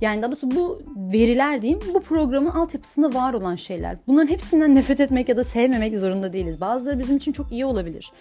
yani 0.02 0.22
daha 0.22 0.32
doğrusu 0.32 0.52
bu 0.52 0.82
veriler 0.96 1.62
diyeyim 1.62 1.82
bu 1.94 2.02
programın 2.02 2.50
altyapısında 2.50 3.14
var 3.14 3.34
olan 3.34 3.56
şeyler. 3.56 3.98
Bunların 4.08 4.28
hepsinden 4.28 4.76
nefret 4.76 5.00
etmek 5.00 5.30
ya 5.30 5.38
da 5.38 5.44
sevmemek 5.44 5.98
zorunda 5.98 6.34
değiliz. 6.34 6.62
Bazıları 6.62 7.00
bizim 7.00 7.18
için 7.18 7.32
çok 7.32 7.52
iyi 7.52 7.66
olabilir. 7.66 8.12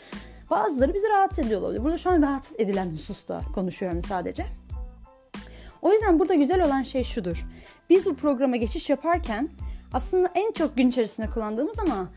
Bazıları 0.50 0.94
bizi 0.94 1.08
rahatsız 1.08 1.46
ediyor 1.46 1.60
olabilir. 1.60 1.84
Burada 1.84 1.98
şu 1.98 2.10
an 2.10 2.22
rahatsız 2.22 2.60
edilen 2.60 2.90
hususta 2.90 3.42
konuşuyorum 3.54 4.02
sadece. 4.02 4.46
O 5.82 5.92
yüzden 5.92 6.18
burada 6.18 6.34
güzel 6.34 6.64
olan 6.66 6.82
şey 6.82 7.04
şudur. 7.04 7.46
Biz 7.90 8.06
bu 8.06 8.14
programa 8.14 8.56
geçiş 8.56 8.90
yaparken 8.90 9.48
aslında 9.92 10.30
en 10.34 10.52
çok 10.52 10.76
gün 10.76 10.88
içerisinde 10.88 11.26
kullandığımız 11.26 11.78
ama 11.78 12.08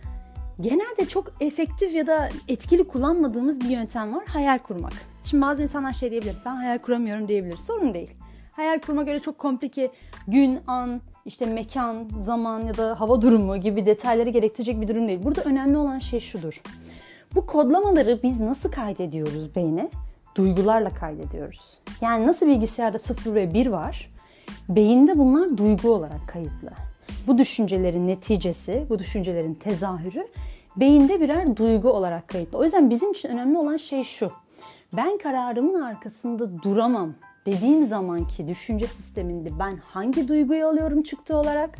genelde 0.61 1.05
çok 1.07 1.33
efektif 1.39 1.95
ya 1.95 2.07
da 2.07 2.29
etkili 2.47 2.87
kullanmadığımız 2.87 3.61
bir 3.61 3.69
yöntem 3.69 4.15
var. 4.15 4.25
Hayal 4.27 4.59
kurmak. 4.59 4.93
Şimdi 5.23 5.41
bazı 5.41 5.63
insanlar 5.63 5.93
şey 5.93 6.11
diyebilir. 6.11 6.35
Ben 6.45 6.55
hayal 6.55 6.77
kuramıyorum 6.77 7.27
diyebilir. 7.27 7.57
Sorun 7.57 7.93
değil. 7.93 8.11
Hayal 8.55 8.79
kurma 8.79 9.03
göre 9.03 9.19
çok 9.19 9.37
komplike 9.37 9.91
gün, 10.27 10.59
an, 10.67 11.01
işte 11.25 11.45
mekan, 11.45 12.07
zaman 12.19 12.59
ya 12.59 12.77
da 12.77 12.99
hava 12.99 13.21
durumu 13.21 13.57
gibi 13.57 13.85
detayları 13.85 14.29
gerektirecek 14.29 14.81
bir 14.81 14.87
durum 14.87 15.07
değil. 15.07 15.23
Burada 15.23 15.41
önemli 15.41 15.77
olan 15.77 15.99
şey 15.99 16.19
şudur. 16.19 16.61
Bu 17.35 17.45
kodlamaları 17.45 18.19
biz 18.23 18.41
nasıl 18.41 18.71
kaydediyoruz 18.71 19.55
beyne? 19.55 19.89
Duygularla 20.35 20.89
kaydediyoruz. 20.89 21.79
Yani 22.01 22.27
nasıl 22.27 22.47
bilgisayarda 22.47 22.99
0 22.99 23.33
ve 23.33 23.53
1 23.53 23.67
var? 23.67 24.11
Beyinde 24.69 25.17
bunlar 25.17 25.57
duygu 25.57 25.91
olarak 25.91 26.27
kayıtlı. 26.27 26.69
Bu 27.27 27.37
düşüncelerin 27.37 28.07
neticesi, 28.07 28.85
bu 28.89 28.99
düşüncelerin 28.99 29.53
tezahürü 29.53 30.27
beyinde 30.75 31.21
birer 31.21 31.57
duygu 31.57 31.89
olarak 31.89 32.27
kayıtlı. 32.27 32.57
O 32.57 32.63
yüzden 32.63 32.89
bizim 32.89 33.11
için 33.11 33.29
önemli 33.29 33.57
olan 33.57 33.77
şey 33.77 34.03
şu. 34.03 34.31
Ben 34.97 35.17
kararımın 35.17 35.81
arkasında 35.81 36.63
duramam 36.63 37.13
dediğim 37.45 37.85
zamanki 37.85 38.47
düşünce 38.47 38.87
sisteminde 38.87 39.59
ben 39.59 39.77
hangi 39.77 40.27
duyguyu 40.27 40.67
alıyorum 40.67 41.03
çıktı 41.03 41.37
olarak? 41.37 41.77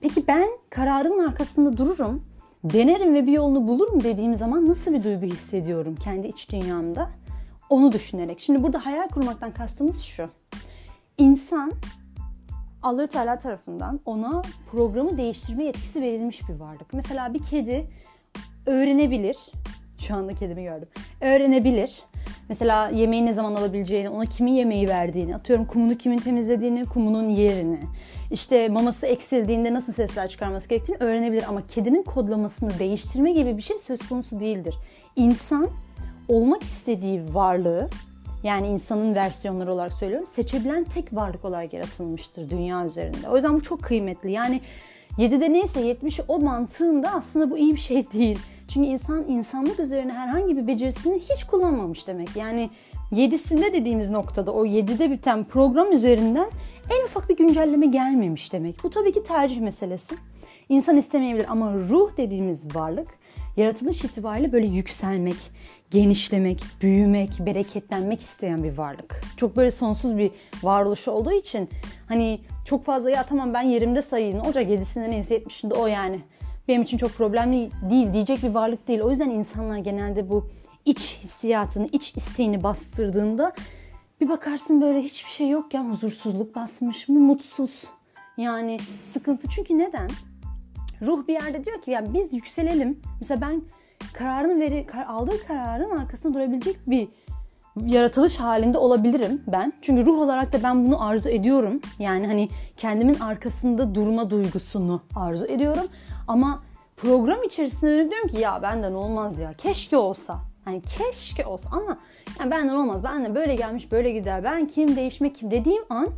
Peki 0.00 0.26
ben 0.26 0.48
kararımın 0.70 1.28
arkasında 1.28 1.76
dururum, 1.76 2.24
denerim 2.64 3.14
ve 3.14 3.26
bir 3.26 3.32
yolunu 3.32 3.68
bulurum 3.68 4.04
dediğim 4.04 4.34
zaman 4.34 4.68
nasıl 4.68 4.92
bir 4.92 5.04
duygu 5.04 5.26
hissediyorum 5.26 5.96
kendi 6.04 6.26
iç 6.26 6.50
dünyamda? 6.52 7.10
Onu 7.70 7.92
düşünerek. 7.92 8.40
Şimdi 8.40 8.62
burada 8.62 8.86
hayal 8.86 9.08
kurmaktan 9.08 9.52
kastımız 9.52 10.00
şu. 10.00 10.28
İnsan 11.18 11.72
Allah 12.82 13.06
Teala 13.06 13.38
tarafından 13.38 14.00
ona 14.04 14.42
programı 14.70 15.18
değiştirme 15.18 15.64
yetkisi 15.64 16.02
verilmiş 16.02 16.48
bir 16.48 16.54
varlık. 16.54 16.92
Mesela 16.92 17.34
bir 17.34 17.42
kedi 17.42 17.90
öğrenebilir. 18.66 19.36
Şu 19.98 20.14
anda 20.14 20.34
kedimi 20.34 20.64
gördüm. 20.64 20.88
Öğrenebilir. 21.20 22.02
Mesela 22.48 22.88
yemeği 22.88 23.26
ne 23.26 23.32
zaman 23.32 23.54
alabileceğini, 23.54 24.08
ona 24.08 24.24
kimin 24.24 24.52
yemeği 24.52 24.88
verdiğini, 24.88 25.34
atıyorum 25.34 25.66
kumunu 25.66 25.98
kimin 25.98 26.18
temizlediğini, 26.18 26.84
kumunun 26.86 27.28
yerini, 27.28 27.80
işte 28.30 28.68
maması 28.68 29.06
eksildiğinde 29.06 29.74
nasıl 29.74 29.92
sesler 29.92 30.28
çıkarması 30.28 30.68
gerektiğini 30.68 30.96
öğrenebilir. 31.00 31.44
Ama 31.48 31.66
kedinin 31.66 32.02
kodlamasını 32.02 32.78
değiştirme 32.78 33.32
gibi 33.32 33.56
bir 33.56 33.62
şey 33.62 33.78
söz 33.78 34.08
konusu 34.08 34.40
değildir. 34.40 34.74
İnsan 35.16 35.68
olmak 36.28 36.62
istediği 36.62 37.34
varlığı 37.34 37.88
yani 38.42 38.66
insanın 38.66 39.14
versiyonları 39.14 39.72
olarak 39.72 39.92
söylüyorum 39.92 40.26
seçebilen 40.26 40.84
tek 40.84 41.14
varlık 41.14 41.44
olarak 41.44 41.72
yaratılmıştır 41.72 42.50
dünya 42.50 42.86
üzerinde. 42.86 43.28
O 43.28 43.34
yüzden 43.34 43.54
bu 43.54 43.62
çok 43.62 43.82
kıymetli. 43.82 44.32
Yani 44.32 44.60
7'de 45.18 45.52
neyse 45.52 45.80
70'i 45.80 46.24
o 46.28 46.38
mantığında 46.38 47.12
aslında 47.12 47.50
bu 47.50 47.58
iyi 47.58 47.72
bir 47.74 47.80
şey 47.80 48.12
değil. 48.12 48.38
Çünkü 48.68 48.88
insan 48.88 49.24
insanlık 49.28 49.80
üzerine 49.80 50.12
herhangi 50.12 50.56
bir 50.56 50.66
becerisini 50.66 51.20
hiç 51.20 51.44
kullanmamış 51.44 52.06
demek. 52.06 52.36
Yani 52.36 52.70
7'sinde 53.12 53.72
dediğimiz 53.72 54.10
noktada 54.10 54.52
o 54.52 54.66
7'de 54.66 55.10
biten 55.10 55.44
program 55.44 55.92
üzerinden 55.92 56.50
en 56.90 57.04
ufak 57.04 57.28
bir 57.28 57.36
güncelleme 57.36 57.86
gelmemiş 57.86 58.52
demek. 58.52 58.84
Bu 58.84 58.90
tabii 58.90 59.12
ki 59.12 59.22
tercih 59.22 59.60
meselesi. 59.60 60.16
İnsan 60.68 60.96
istemeyebilir 60.96 61.46
ama 61.48 61.74
ruh 61.74 62.16
dediğimiz 62.16 62.74
varlık 62.74 63.08
yaratılış 63.56 64.04
itibariyle 64.04 64.52
böyle 64.52 64.66
yükselmek, 64.66 65.36
genişlemek, 65.90 66.64
büyümek, 66.82 67.30
bereketlenmek 67.46 68.20
isteyen 68.20 68.62
bir 68.62 68.78
varlık. 68.78 69.20
Çok 69.36 69.56
böyle 69.56 69.70
sonsuz 69.70 70.18
bir 70.18 70.30
varoluş 70.62 71.08
olduğu 71.08 71.32
için 71.32 71.68
hani 72.08 72.40
çok 72.64 72.84
fazla 72.84 73.10
ya 73.10 73.22
tamam 73.22 73.54
ben 73.54 73.62
yerimde 73.62 74.02
sayayım 74.02 74.38
ne 74.38 74.42
olacak 74.42 74.70
7'sinde 74.70 75.10
neyse 75.10 75.38
70'inde 75.38 75.74
o 75.74 75.86
yani 75.86 76.20
benim 76.68 76.82
için 76.82 76.98
çok 76.98 77.10
problemli 77.10 77.70
değil 77.90 78.12
diyecek 78.12 78.42
bir 78.42 78.48
varlık 78.48 78.88
değil. 78.88 79.00
O 79.00 79.10
yüzden 79.10 79.30
insanlar 79.30 79.78
genelde 79.78 80.30
bu 80.30 80.48
iç 80.84 81.18
hissiyatını, 81.22 81.88
iç 81.92 82.16
isteğini 82.16 82.62
bastırdığında 82.62 83.52
bir 84.20 84.28
bakarsın 84.28 84.82
böyle 84.82 85.02
hiçbir 85.02 85.30
şey 85.30 85.48
yok 85.48 85.74
ya 85.74 85.88
huzursuzluk 85.88 86.54
basmış 86.54 87.08
mı 87.08 87.20
mutsuz. 87.20 87.84
Yani 88.36 88.78
sıkıntı 89.04 89.48
çünkü 89.48 89.78
neden? 89.78 90.10
Ruh 91.02 91.28
bir 91.28 91.32
yerde 91.32 91.64
diyor 91.64 91.82
ki 91.82 91.90
yani 91.90 92.14
biz 92.14 92.32
yükselelim. 92.32 93.00
Mesela 93.20 93.40
ben 93.40 93.62
kararını 94.12 94.60
veri, 94.60 94.86
aldığı 95.06 95.46
kararın 95.46 95.90
arkasında 95.90 96.34
durabilecek 96.34 96.76
bir 96.86 97.08
yaratılış 97.86 98.36
halinde 98.36 98.78
olabilirim 98.78 99.42
ben. 99.46 99.72
Çünkü 99.82 100.06
ruh 100.06 100.18
olarak 100.18 100.52
da 100.52 100.62
ben 100.62 100.86
bunu 100.86 101.04
arzu 101.04 101.28
ediyorum. 101.28 101.80
Yani 101.98 102.26
hani 102.26 102.48
kendimin 102.76 103.14
arkasında 103.14 103.94
durma 103.94 104.30
duygusunu 104.30 105.00
arzu 105.16 105.44
ediyorum. 105.44 105.86
Ama 106.28 106.62
program 106.96 107.42
içerisinde 107.42 108.10
diyorum 108.10 108.28
ki 108.28 108.40
ya 108.40 108.62
benden 108.62 108.92
olmaz 108.92 109.38
ya. 109.38 109.52
Keşke 109.52 109.96
olsa. 109.96 110.38
Hani 110.64 110.82
keşke 110.82 111.46
olsa 111.46 111.68
ama 111.72 111.98
yani 112.40 112.50
benden 112.50 112.74
olmaz. 112.74 113.04
Ben 113.04 113.24
de 113.24 113.34
böyle 113.34 113.54
gelmiş 113.54 113.92
böyle 113.92 114.10
gider. 114.12 114.44
Ben 114.44 114.66
kim 114.66 114.96
değişmek 114.96 115.36
kim 115.36 115.50
dediğim 115.50 115.82
an 115.90 116.08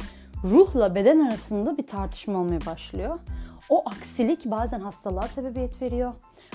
ruhla 0.45 0.95
beden 0.95 1.27
arasında 1.27 1.79
bir 1.79 1.87
tartışma 1.87 2.39
olmaya 2.39 2.67
başlıyor. 2.67 3.19
O 3.69 3.83
aksilik 3.91 4.45
bazen 4.45 4.81
hastalığa 4.81 5.29
sebebiyet 5.29 5.83
veriyor. 5.83 6.13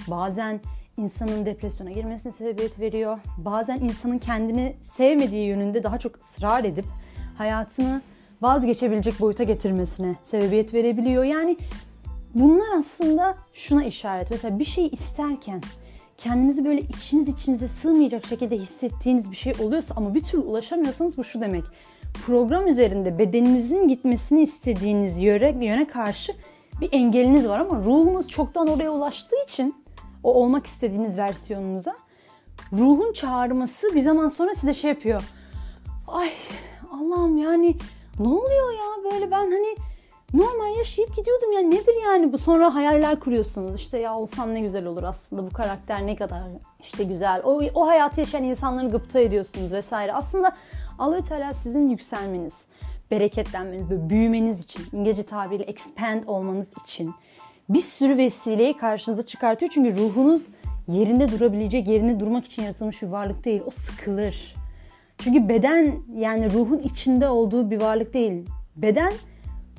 Bazen 0.08 0.62
insanın 0.97 1.45
depresyona 1.45 1.91
girmesine 1.91 2.31
sebebiyet 2.31 2.79
veriyor. 2.79 3.19
Bazen 3.38 3.79
insanın 3.79 4.17
kendini 4.17 4.75
sevmediği 4.81 5.47
yönünde 5.47 5.84
daha 5.84 5.97
çok 5.97 6.17
ısrar 6.17 6.63
edip 6.63 6.86
hayatını 7.38 8.01
vazgeçebilecek 8.41 9.19
boyuta 9.19 9.43
getirmesine 9.43 10.15
sebebiyet 10.23 10.73
verebiliyor. 10.73 11.23
Yani 11.23 11.58
bunlar 12.36 12.77
aslında 12.77 13.38
şuna 13.53 13.84
işaret. 13.84 14.31
Mesela 14.31 14.60
bir 14.60 14.65
şey 14.65 14.88
isterken 14.88 15.62
kendinizi 16.17 16.65
böyle 16.65 16.81
içiniz 16.81 17.27
içinize 17.27 17.67
sığmayacak 17.67 18.25
şekilde 18.25 18.58
hissettiğiniz 18.58 19.31
bir 19.31 19.36
şey 19.36 19.53
oluyorsa 19.60 19.93
ama 19.97 20.15
bir 20.15 20.23
türlü 20.23 20.41
ulaşamıyorsanız 20.41 21.17
bu 21.17 21.23
şu 21.23 21.41
demek. 21.41 21.63
Program 22.25 22.67
üzerinde 22.67 23.19
bedeninizin 23.19 23.88
gitmesini 23.88 24.41
istediğiniz 24.41 25.17
yöne, 25.17 25.65
yöne 25.65 25.88
karşı 25.88 26.34
bir 26.81 26.89
engeliniz 26.91 27.47
var 27.47 27.60
ama 27.60 27.77
ruhunuz 27.79 28.27
çoktan 28.27 28.67
oraya 28.67 28.89
ulaştığı 28.89 29.43
için 29.43 29.75
o 30.25 30.33
olmak 30.33 30.65
istediğiniz 30.65 31.17
versiyonunuza. 31.17 31.95
Ruhun 32.73 33.13
çağırması 33.13 33.95
bir 33.95 34.01
zaman 34.01 34.27
sonra 34.27 34.55
size 34.55 34.73
şey 34.73 34.89
yapıyor. 34.89 35.23
Ay 36.07 36.29
Allah'ım 36.91 37.38
yani 37.38 37.75
ne 38.19 38.27
oluyor 38.27 38.73
ya 38.73 39.11
böyle? 39.11 39.31
Ben 39.31 39.51
hani 39.51 39.75
normal 40.33 40.77
yaşayıp 40.77 41.15
gidiyordum 41.15 41.51
ya. 41.51 41.59
Nedir 41.59 41.95
yani 42.03 42.33
bu? 42.33 42.38
Sonra 42.38 42.75
hayaller 42.75 43.19
kuruyorsunuz. 43.19 43.75
İşte 43.75 43.97
ya 43.97 44.17
olsam 44.17 44.53
ne 44.53 44.61
güzel 44.61 44.85
olur 44.85 45.03
aslında. 45.03 45.45
Bu 45.45 45.49
karakter 45.49 46.07
ne 46.07 46.15
kadar 46.15 46.41
işte 46.83 47.03
güzel. 47.03 47.41
O, 47.43 47.61
o 47.73 47.88
hayatı 47.88 48.19
yaşayan 48.19 48.43
insanları 48.43 48.89
gıpta 48.89 49.19
ediyorsunuz 49.19 49.71
vesaire. 49.71 50.13
Aslında 50.13 50.55
Allah 50.99 51.23
Teala 51.23 51.53
sizin 51.53 51.89
yükselmeniz 51.89 52.65
bereketlenmeniz 53.11 53.89
ve 53.89 54.09
büyümeniz 54.09 54.63
için 54.63 54.83
İngilizce 54.91 55.23
tabiriyle 55.23 55.63
expand 55.63 56.23
olmanız 56.27 56.73
için 56.83 57.13
bir 57.69 57.82
sürü 57.82 58.17
vesileyi 58.17 58.78
karşınıza 58.78 59.23
çıkartıyor. 59.23 59.71
Çünkü 59.71 59.97
ruhunuz 59.97 60.47
yerinde 60.88 61.32
durabilecek, 61.32 61.88
yerinde 61.88 62.19
durmak 62.19 62.45
için 62.45 62.63
yaratılmış 62.63 63.01
bir 63.01 63.08
varlık 63.08 63.45
değil. 63.45 63.62
O 63.65 63.71
sıkılır. 63.71 64.56
Çünkü 65.17 65.49
beden 65.49 65.95
yani 66.15 66.54
ruhun 66.54 66.80
içinde 66.80 67.28
olduğu 67.28 67.71
bir 67.71 67.82
varlık 67.82 68.13
değil. 68.13 68.45
Beden 68.75 69.13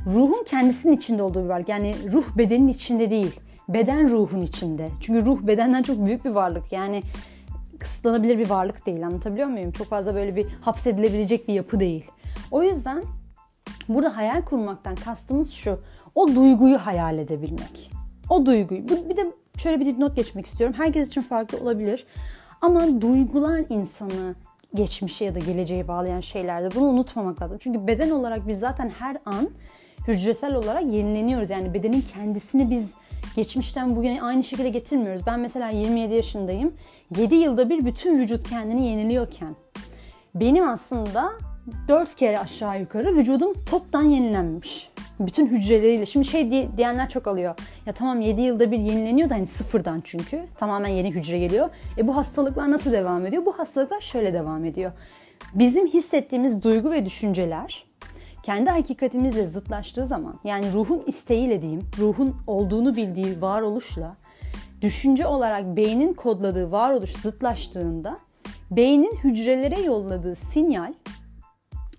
ruhun 0.06 0.44
kendisinin 0.44 0.96
içinde 0.96 1.22
olduğu 1.22 1.44
bir 1.44 1.48
varlık. 1.48 1.68
Yani 1.68 1.94
ruh 2.12 2.38
bedenin 2.38 2.68
içinde 2.68 3.10
değil. 3.10 3.40
Beden 3.68 4.10
ruhun 4.10 4.42
içinde. 4.42 4.90
Çünkü 5.00 5.26
ruh 5.26 5.42
bedenden 5.42 5.82
çok 5.82 6.06
büyük 6.06 6.24
bir 6.24 6.30
varlık. 6.30 6.72
Yani 6.72 7.02
kısıtlanabilir 7.78 8.38
bir 8.38 8.50
varlık 8.50 8.86
değil. 8.86 9.06
Anlatabiliyor 9.06 9.48
muyum? 9.48 9.72
Çok 9.72 9.86
fazla 9.86 10.14
böyle 10.14 10.36
bir 10.36 10.46
hapsedilebilecek 10.60 11.48
bir 11.48 11.54
yapı 11.54 11.80
değil. 11.80 12.04
O 12.50 12.62
yüzden 12.62 13.02
burada 13.88 14.16
hayal 14.16 14.42
kurmaktan 14.42 14.94
kastımız 14.94 15.52
şu. 15.52 15.80
O 16.16 16.34
duyguyu 16.34 16.78
hayal 16.78 17.18
edebilmek. 17.18 17.90
O 18.30 18.46
duyguyu. 18.46 18.88
Bir 18.88 19.16
de 19.16 19.32
şöyle 19.58 19.80
bir 19.80 19.86
dipnot 19.86 20.16
geçmek 20.16 20.46
istiyorum. 20.46 20.76
Herkes 20.78 21.08
için 21.08 21.22
farklı 21.22 21.58
olabilir. 21.58 22.06
Ama 22.60 23.00
duygular 23.00 23.64
insanı 23.68 24.34
geçmişe 24.74 25.24
ya 25.24 25.34
da 25.34 25.38
geleceğe 25.38 25.88
bağlayan 25.88 26.20
şeylerde 26.20 26.74
bunu 26.74 26.84
unutmamak 26.84 27.42
lazım. 27.42 27.58
Çünkü 27.60 27.86
beden 27.86 28.10
olarak 28.10 28.48
biz 28.48 28.58
zaten 28.58 28.90
her 28.90 29.16
an 29.26 29.50
hücresel 30.08 30.54
olarak 30.54 30.82
yenileniyoruz. 30.82 31.50
Yani 31.50 31.74
bedenin 31.74 32.04
kendisini 32.14 32.70
biz 32.70 32.94
geçmişten 33.36 33.96
bugüne 33.96 34.22
aynı 34.22 34.44
şekilde 34.44 34.68
getirmiyoruz. 34.68 35.22
Ben 35.26 35.40
mesela 35.40 35.68
27 35.68 36.14
yaşındayım. 36.14 36.74
7 37.16 37.34
yılda 37.34 37.70
bir 37.70 37.84
bütün 37.86 38.18
vücut 38.18 38.48
kendini 38.48 38.86
yeniliyorken 38.86 39.56
benim 40.34 40.68
aslında 40.68 41.32
4 41.88 42.16
kere 42.16 42.38
aşağı 42.38 42.80
yukarı 42.80 43.16
vücudum 43.16 43.54
toptan 43.70 44.02
yenilenmiş 44.02 44.90
bütün 45.20 45.46
hücreleriyle. 45.46 46.06
Şimdi 46.06 46.26
şey 46.26 46.50
diye, 46.50 46.68
diyenler 46.76 47.08
çok 47.08 47.26
alıyor. 47.26 47.54
Ya 47.86 47.92
tamam 47.92 48.20
7 48.20 48.42
yılda 48.42 48.70
bir 48.70 48.78
yenileniyor 48.78 49.30
da 49.30 49.34
hani 49.34 49.46
sıfırdan 49.46 50.00
çünkü. 50.04 50.44
Tamamen 50.58 50.88
yeni 50.88 51.10
hücre 51.14 51.38
geliyor. 51.38 51.68
E 51.98 52.06
bu 52.06 52.16
hastalıklar 52.16 52.70
nasıl 52.70 52.92
devam 52.92 53.26
ediyor? 53.26 53.46
Bu 53.46 53.58
hastalıklar 53.58 54.00
şöyle 54.00 54.32
devam 54.32 54.64
ediyor. 54.64 54.92
Bizim 55.54 55.86
hissettiğimiz 55.86 56.62
duygu 56.62 56.90
ve 56.90 57.06
düşünceler 57.06 57.84
kendi 58.42 58.70
hakikatimizle 58.70 59.46
zıtlaştığı 59.46 60.06
zaman 60.06 60.40
yani 60.44 60.72
ruhun 60.72 61.02
isteğiyle 61.06 61.62
diyeyim, 61.62 61.82
ruhun 61.98 62.36
olduğunu 62.46 62.96
bildiği 62.96 63.42
varoluşla 63.42 64.16
düşünce 64.82 65.26
olarak 65.26 65.76
beynin 65.76 66.14
kodladığı 66.14 66.72
varoluş 66.72 67.12
zıtlaştığında 67.12 68.18
beynin 68.70 69.16
hücrelere 69.24 69.80
yolladığı 69.80 70.36
sinyal 70.36 70.92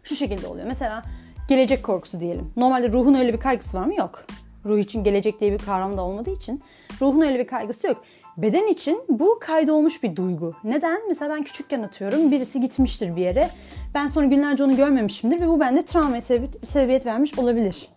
şu 0.04 0.16
şekilde 0.16 0.48
oluyor. 0.48 0.68
Mesela 0.68 1.04
gelecek 1.48 1.84
korkusu 1.84 2.20
diyelim. 2.20 2.52
Normalde 2.58 2.92
ruhun 2.92 3.14
öyle 3.14 3.34
bir 3.34 3.40
kaygısı 3.40 3.78
var 3.78 3.86
mı? 3.86 3.96
Yok. 3.96 4.26
Ruh 4.66 4.78
için 4.78 5.04
gelecek 5.04 5.40
diye 5.40 5.52
bir 5.52 5.58
kavram 5.58 5.98
da 5.98 6.02
olmadığı 6.02 6.32
için 6.32 6.62
ruhun 7.02 7.22
öyle 7.22 7.40
bir 7.40 7.48
kaygısı 7.48 7.88
yok. 7.88 8.04
Beden 8.38 8.68
için 8.68 9.04
bu 9.10 9.38
kaydolmuş 9.42 10.04
bir 10.04 10.16
duygu. 10.16 10.56
Neden? 10.64 11.08
Mesela 11.08 11.36
ben 11.36 11.44
küçükken 11.44 11.82
atıyorum 11.82 12.32
birisi 12.32 12.62
gitmiştir 12.62 13.16
bir 13.16 13.22
yere. 13.22 13.50
Ben 13.94 14.08
sonra 14.08 14.26
günlerce 14.26 14.64
onu 14.64 14.76
görmemişimdir 14.76 15.42
ve 15.42 15.48
bu 15.48 15.60
bende 15.60 15.86
travmaya 15.86 16.22
sebebiyet 16.66 17.06
vermiş 17.06 17.40
olabilir. 17.40 17.90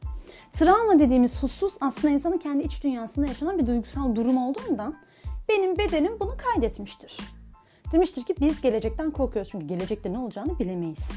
Travma 0.52 0.98
dediğimiz 0.98 1.42
husus 1.42 1.74
aslında 1.80 2.14
insanın 2.14 2.38
kendi 2.38 2.62
iç 2.62 2.84
dünyasında 2.84 3.26
yaşanan 3.26 3.58
bir 3.58 3.66
duygusal 3.66 4.16
durum 4.16 4.36
olduğundan 4.36 4.94
benim 5.48 5.78
bedenim 5.78 6.12
bunu 6.20 6.34
kaydetmiştir. 6.36 7.18
Demiştir 7.92 8.22
ki 8.22 8.34
biz 8.40 8.60
gelecekten 8.60 9.10
korkuyoruz 9.10 9.50
çünkü 9.52 9.66
gelecekte 9.66 10.12
ne 10.12 10.18
olacağını 10.18 10.58
bilemeyiz. 10.58 11.10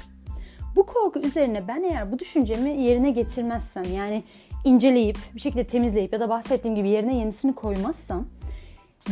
Bu 0.75 0.85
korku 0.85 1.19
üzerine 1.19 1.67
ben 1.67 1.83
eğer 1.83 2.11
bu 2.11 2.19
düşüncemi 2.19 2.81
yerine 2.81 3.11
getirmezsem 3.11 3.83
yani 3.95 4.23
inceleyip 4.65 5.17
bir 5.35 5.39
şekilde 5.39 5.63
temizleyip 5.63 6.13
ya 6.13 6.19
da 6.19 6.29
bahsettiğim 6.29 6.75
gibi 6.75 6.89
yerine 6.89 7.15
yenisini 7.17 7.55
koymazsam 7.55 8.25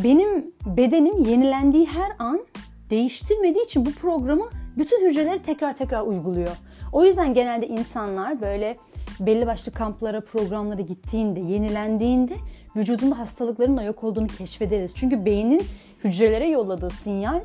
benim 0.03 0.51
bedenim 0.65 1.17
yenilendiği 1.23 1.85
her 1.85 2.11
an 2.19 2.41
değiştirmediği 2.89 3.65
için 3.65 3.85
bu 3.85 3.91
programı 3.91 4.45
bütün 4.77 5.09
hücreleri 5.09 5.41
tekrar 5.41 5.77
tekrar 5.77 6.01
uyguluyor. 6.01 6.57
O 6.93 7.05
yüzden 7.05 7.33
genelde 7.33 7.67
insanlar 7.67 8.41
böyle 8.41 8.77
belli 9.19 9.47
başlı 9.47 9.71
kamplara, 9.71 10.21
programlara 10.21 10.81
gittiğinde, 10.81 11.39
yenilendiğinde 11.39 12.33
vücudunda 12.75 13.19
hastalıkların 13.19 13.77
da 13.77 13.83
yok 13.83 14.03
olduğunu 14.03 14.27
keşfederiz. 14.27 14.95
Çünkü 14.95 15.25
beynin 15.25 15.63
hücrelere 16.03 16.47
yolladığı 16.47 16.89
sinyal 16.89 17.41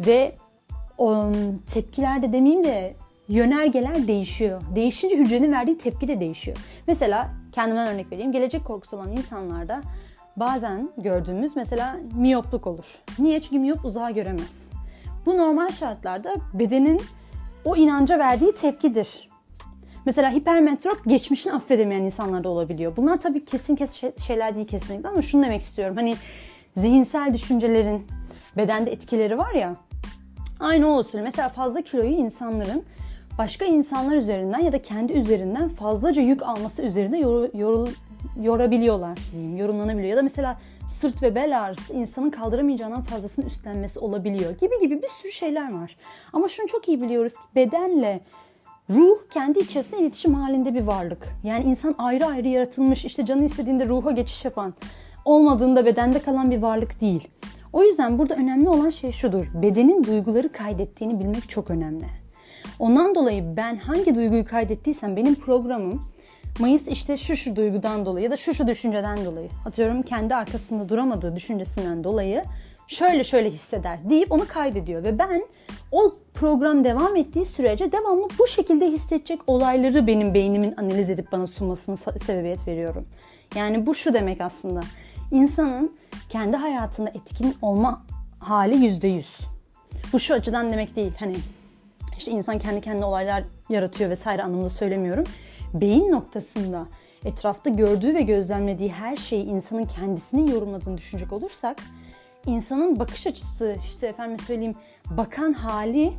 ve 0.00 0.34
o 0.98 1.26
tepkiler 1.74 2.22
de 2.22 2.32
demeyeyim 2.32 2.64
de 2.64 2.94
yönergeler 3.28 4.08
değişiyor. 4.08 4.62
Değişince 4.74 5.16
hücrenin 5.16 5.52
verdiği 5.52 5.78
tepki 5.78 6.08
de 6.08 6.20
değişiyor. 6.20 6.56
Mesela 6.86 7.30
kendimden 7.52 7.94
örnek 7.94 8.12
vereyim. 8.12 8.32
Gelecek 8.32 8.64
korkusu 8.64 8.96
olan 8.96 9.12
insanlarda 9.12 9.82
bazen 10.36 10.90
gördüğümüz 10.98 11.56
mesela 11.56 11.96
miyopluk 12.14 12.66
olur. 12.66 13.02
Niye? 13.18 13.40
Çünkü 13.40 13.58
miyop 13.58 13.84
uzağa 13.84 14.10
göremez. 14.10 14.72
Bu 15.26 15.38
normal 15.38 15.68
şartlarda 15.68 16.34
bedenin 16.54 17.00
o 17.64 17.76
inanca 17.76 18.18
verdiği 18.18 18.54
tepkidir. 18.54 19.28
Mesela 20.06 20.32
hipermetrop 20.32 21.04
geçmişini 21.06 21.52
affedemeyen 21.52 22.04
insanlarda 22.04 22.48
olabiliyor. 22.48 22.96
Bunlar 22.96 23.20
tabii 23.20 23.44
kesin 23.44 23.76
kes 23.76 24.02
şeyler 24.26 24.54
değil 24.54 24.66
kesinlikle 24.66 25.08
ama 25.08 25.22
şunu 25.22 25.44
demek 25.44 25.62
istiyorum. 25.62 25.96
Hani 25.96 26.16
zihinsel 26.76 27.34
düşüncelerin 27.34 28.06
bedende 28.56 28.90
etkileri 28.90 29.38
var 29.38 29.54
ya. 29.54 29.76
Aynı 30.60 30.94
o 30.94 30.98
usul. 30.98 31.18
Mesela 31.18 31.48
fazla 31.48 31.82
kiloyu 31.82 32.10
insanların 32.10 32.84
başka 33.38 33.64
insanlar 33.64 34.16
üzerinden 34.16 34.58
ya 34.58 34.72
da 34.72 34.82
kendi 34.82 35.12
üzerinden 35.12 35.68
fazlaca 35.68 36.22
yük 36.22 36.42
alması 36.42 36.82
üzerine 36.82 37.18
yor, 37.18 37.54
yor, 37.54 37.88
yorabiliyorlar 38.42 39.18
diyeyim, 39.32 39.56
yorumlanabiliyor. 39.56 40.10
Ya 40.10 40.16
da 40.16 40.22
mesela 40.22 40.58
sırt 40.88 41.22
ve 41.22 41.34
bel 41.34 41.64
ağrısı 41.64 41.92
insanın 41.92 42.30
kaldıramayacağından 42.30 43.02
fazlasını 43.02 43.44
üstlenmesi 43.44 43.98
olabiliyor 43.98 44.50
gibi 44.58 44.80
gibi 44.80 45.02
bir 45.02 45.08
sürü 45.08 45.32
şeyler 45.32 45.74
var. 45.74 45.96
Ama 46.32 46.48
şunu 46.48 46.66
çok 46.66 46.88
iyi 46.88 47.00
biliyoruz 47.00 47.32
ki 47.32 47.40
bedenle 47.54 48.20
ruh 48.90 49.18
kendi 49.30 49.58
içerisinde 49.58 50.00
iletişim 50.00 50.34
halinde 50.34 50.74
bir 50.74 50.82
varlık. 50.82 51.28
Yani 51.44 51.64
insan 51.64 51.94
ayrı 51.98 52.26
ayrı 52.26 52.48
yaratılmış 52.48 53.04
işte 53.04 53.26
canı 53.26 53.44
istediğinde 53.44 53.86
ruha 53.86 54.10
geçiş 54.10 54.44
yapan 54.44 54.74
olmadığında 55.24 55.86
bedende 55.86 56.18
kalan 56.18 56.50
bir 56.50 56.62
varlık 56.62 57.00
değil. 57.00 57.28
O 57.72 57.82
yüzden 57.82 58.18
burada 58.18 58.34
önemli 58.34 58.68
olan 58.68 58.90
şey 58.90 59.12
şudur. 59.12 59.46
Bedenin 59.54 60.04
duyguları 60.04 60.52
kaydettiğini 60.52 61.20
bilmek 61.20 61.48
çok 61.48 61.70
önemli. 61.70 62.23
Ondan 62.78 63.14
dolayı 63.14 63.56
ben 63.56 63.76
hangi 63.76 64.14
duyguyu 64.14 64.44
kaydettiysem 64.44 65.16
benim 65.16 65.34
programım 65.34 66.14
Mayıs 66.58 66.88
işte 66.88 67.16
şu 67.16 67.36
şu 67.36 67.56
duygudan 67.56 68.06
dolayı 68.06 68.24
ya 68.24 68.30
da 68.30 68.36
şu 68.36 68.54
şu 68.54 68.66
düşünceden 68.66 69.24
dolayı 69.24 69.48
atıyorum 69.66 70.02
kendi 70.02 70.34
arkasında 70.34 70.88
duramadığı 70.88 71.36
düşüncesinden 71.36 72.04
dolayı 72.04 72.44
şöyle 72.88 73.24
şöyle 73.24 73.50
hisseder 73.50 74.10
deyip 74.10 74.32
onu 74.32 74.46
kaydediyor 74.48 75.02
ve 75.02 75.18
ben 75.18 75.46
o 75.92 76.14
program 76.34 76.84
devam 76.84 77.16
ettiği 77.16 77.44
sürece 77.44 77.92
devamlı 77.92 78.28
bu 78.38 78.46
şekilde 78.46 78.86
hissedecek 78.86 79.40
olayları 79.46 80.06
benim 80.06 80.34
beynimin 80.34 80.74
analiz 80.76 81.10
edip 81.10 81.32
bana 81.32 81.46
sunmasını 81.46 81.96
sebebiyet 81.96 82.68
veriyorum. 82.68 83.06
Yani 83.54 83.86
bu 83.86 83.94
şu 83.94 84.14
demek 84.14 84.40
aslında. 84.40 84.80
insanın 85.30 85.92
kendi 86.28 86.56
hayatında 86.56 87.10
etkin 87.10 87.56
olma 87.62 88.02
hali 88.38 88.76
yüzde 88.84 89.08
yüz. 89.08 89.38
Bu 90.12 90.20
şu 90.20 90.34
açıdan 90.34 90.72
demek 90.72 90.96
değil. 90.96 91.12
Hani 91.18 91.36
işte 92.18 92.30
insan 92.30 92.58
kendi 92.58 92.80
kendine 92.80 93.04
olaylar 93.04 93.44
yaratıyor 93.68 94.10
vesaire 94.10 94.42
anlamında 94.42 94.70
söylemiyorum. 94.70 95.24
Beyin 95.74 96.12
noktasında 96.12 96.86
etrafta 97.24 97.70
gördüğü 97.70 98.14
ve 98.14 98.22
gözlemlediği 98.22 98.92
her 98.92 99.16
şeyi 99.16 99.44
insanın 99.44 99.84
kendisinin 99.84 100.46
yorumladığını 100.46 100.98
düşünecek 100.98 101.32
olursak 101.32 101.76
insanın 102.46 102.98
bakış 102.98 103.26
açısı 103.26 103.76
işte 103.84 104.06
efendim 104.06 104.38
söyleyeyim 104.46 104.74
bakan 105.10 105.52
hali 105.52 106.12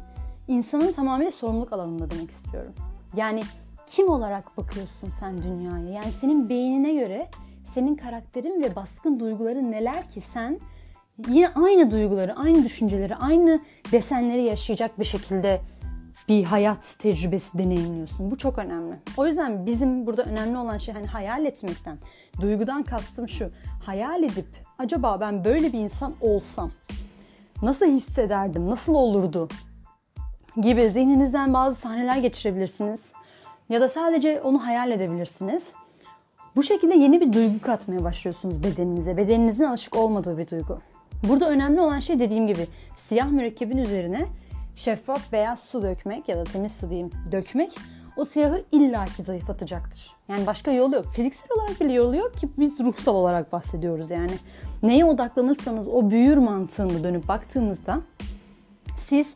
insanın 0.47 0.91
tamamıyla 0.91 1.31
sorumluluk 1.31 1.73
alanında 1.73 2.11
demek 2.11 2.31
istiyorum. 2.31 2.73
Yani 3.15 3.43
kim 3.87 4.09
olarak 4.09 4.57
bakıyorsun 4.57 5.09
sen 5.19 5.43
dünyaya? 5.43 5.89
Yani 5.89 6.11
senin 6.11 6.49
beynine 6.49 6.93
göre 6.93 7.27
senin 7.63 7.95
karakterin 7.95 8.63
ve 8.63 8.75
baskın 8.75 9.19
duyguları 9.19 9.71
neler 9.71 10.09
ki 10.09 10.21
sen 10.21 10.59
yine 11.29 11.47
aynı 11.47 11.91
duyguları, 11.91 12.35
aynı 12.35 12.63
düşünceleri, 12.63 13.15
aynı 13.15 13.59
desenleri 13.91 14.43
yaşayacak 14.43 14.99
bir 14.99 15.05
şekilde 15.05 15.61
bir 16.29 16.43
hayat 16.43 16.95
tecrübesi 16.99 17.57
deneyimliyorsun. 17.57 18.31
Bu 18.31 18.37
çok 18.37 18.57
önemli. 18.57 18.95
O 19.17 19.27
yüzden 19.27 19.65
bizim 19.65 20.05
burada 20.05 20.23
önemli 20.23 20.57
olan 20.57 20.77
şey 20.77 20.93
hani 20.93 21.07
hayal 21.07 21.45
etmekten, 21.45 21.97
duygudan 22.41 22.83
kastım 22.83 23.27
şu. 23.27 23.49
Hayal 23.83 24.23
edip 24.23 24.47
acaba 24.79 25.19
ben 25.19 25.45
böyle 25.45 25.73
bir 25.73 25.79
insan 25.79 26.13
olsam 26.21 26.71
nasıl 27.61 27.85
hissederdim, 27.85 28.69
nasıl 28.69 28.93
olurdu 28.93 29.49
gibi 30.61 30.89
zihninizden 30.89 31.53
bazı 31.53 31.79
sahneler 31.79 32.17
geçirebilirsiniz. 32.17 33.13
Ya 33.69 33.81
da 33.81 33.89
sadece 33.89 34.41
onu 34.41 34.65
hayal 34.65 34.91
edebilirsiniz. 34.91 35.73
Bu 36.55 36.63
şekilde 36.63 36.95
yeni 36.95 37.21
bir 37.21 37.33
duygu 37.33 37.61
katmaya 37.61 38.03
başlıyorsunuz 38.03 38.63
bedeninize. 38.63 39.17
Bedeninizin 39.17 39.63
alışık 39.63 39.95
olmadığı 39.95 40.37
bir 40.37 40.47
duygu. 40.47 40.79
Burada 41.29 41.49
önemli 41.49 41.81
olan 41.81 41.99
şey 41.99 42.19
dediğim 42.19 42.47
gibi 42.47 42.67
siyah 42.95 43.29
mürekkebin 43.31 43.77
üzerine 43.77 44.25
şeffaf 44.75 45.31
beyaz 45.31 45.63
su 45.63 45.81
dökmek 45.81 46.29
ya 46.29 46.37
da 46.37 46.43
temiz 46.43 46.71
su 46.71 46.89
diyeyim 46.89 47.11
dökmek 47.31 47.77
o 48.17 48.25
siyahı 48.25 48.63
illaki 48.71 49.23
zayıflatacaktır. 49.23 50.15
Yani 50.27 50.47
başka 50.47 50.71
yolu 50.71 50.95
yok. 50.95 51.05
Fiziksel 51.05 51.47
olarak 51.57 51.81
bile 51.81 51.93
yolu 51.93 52.15
yok 52.15 52.33
ki 52.37 52.49
biz 52.57 52.79
ruhsal 52.79 53.15
olarak 53.15 53.51
bahsediyoruz 53.51 54.11
yani. 54.11 54.33
Neye 54.83 55.05
odaklanırsanız 55.05 55.87
o 55.87 56.09
büyür 56.09 56.37
mantığında 56.37 57.03
dönüp 57.03 57.27
baktığınızda 57.27 58.01
siz 58.97 59.35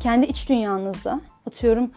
kendi 0.00 0.26
iç 0.26 0.48
dünyanızda 0.48 1.20
atıyorum 1.46 1.90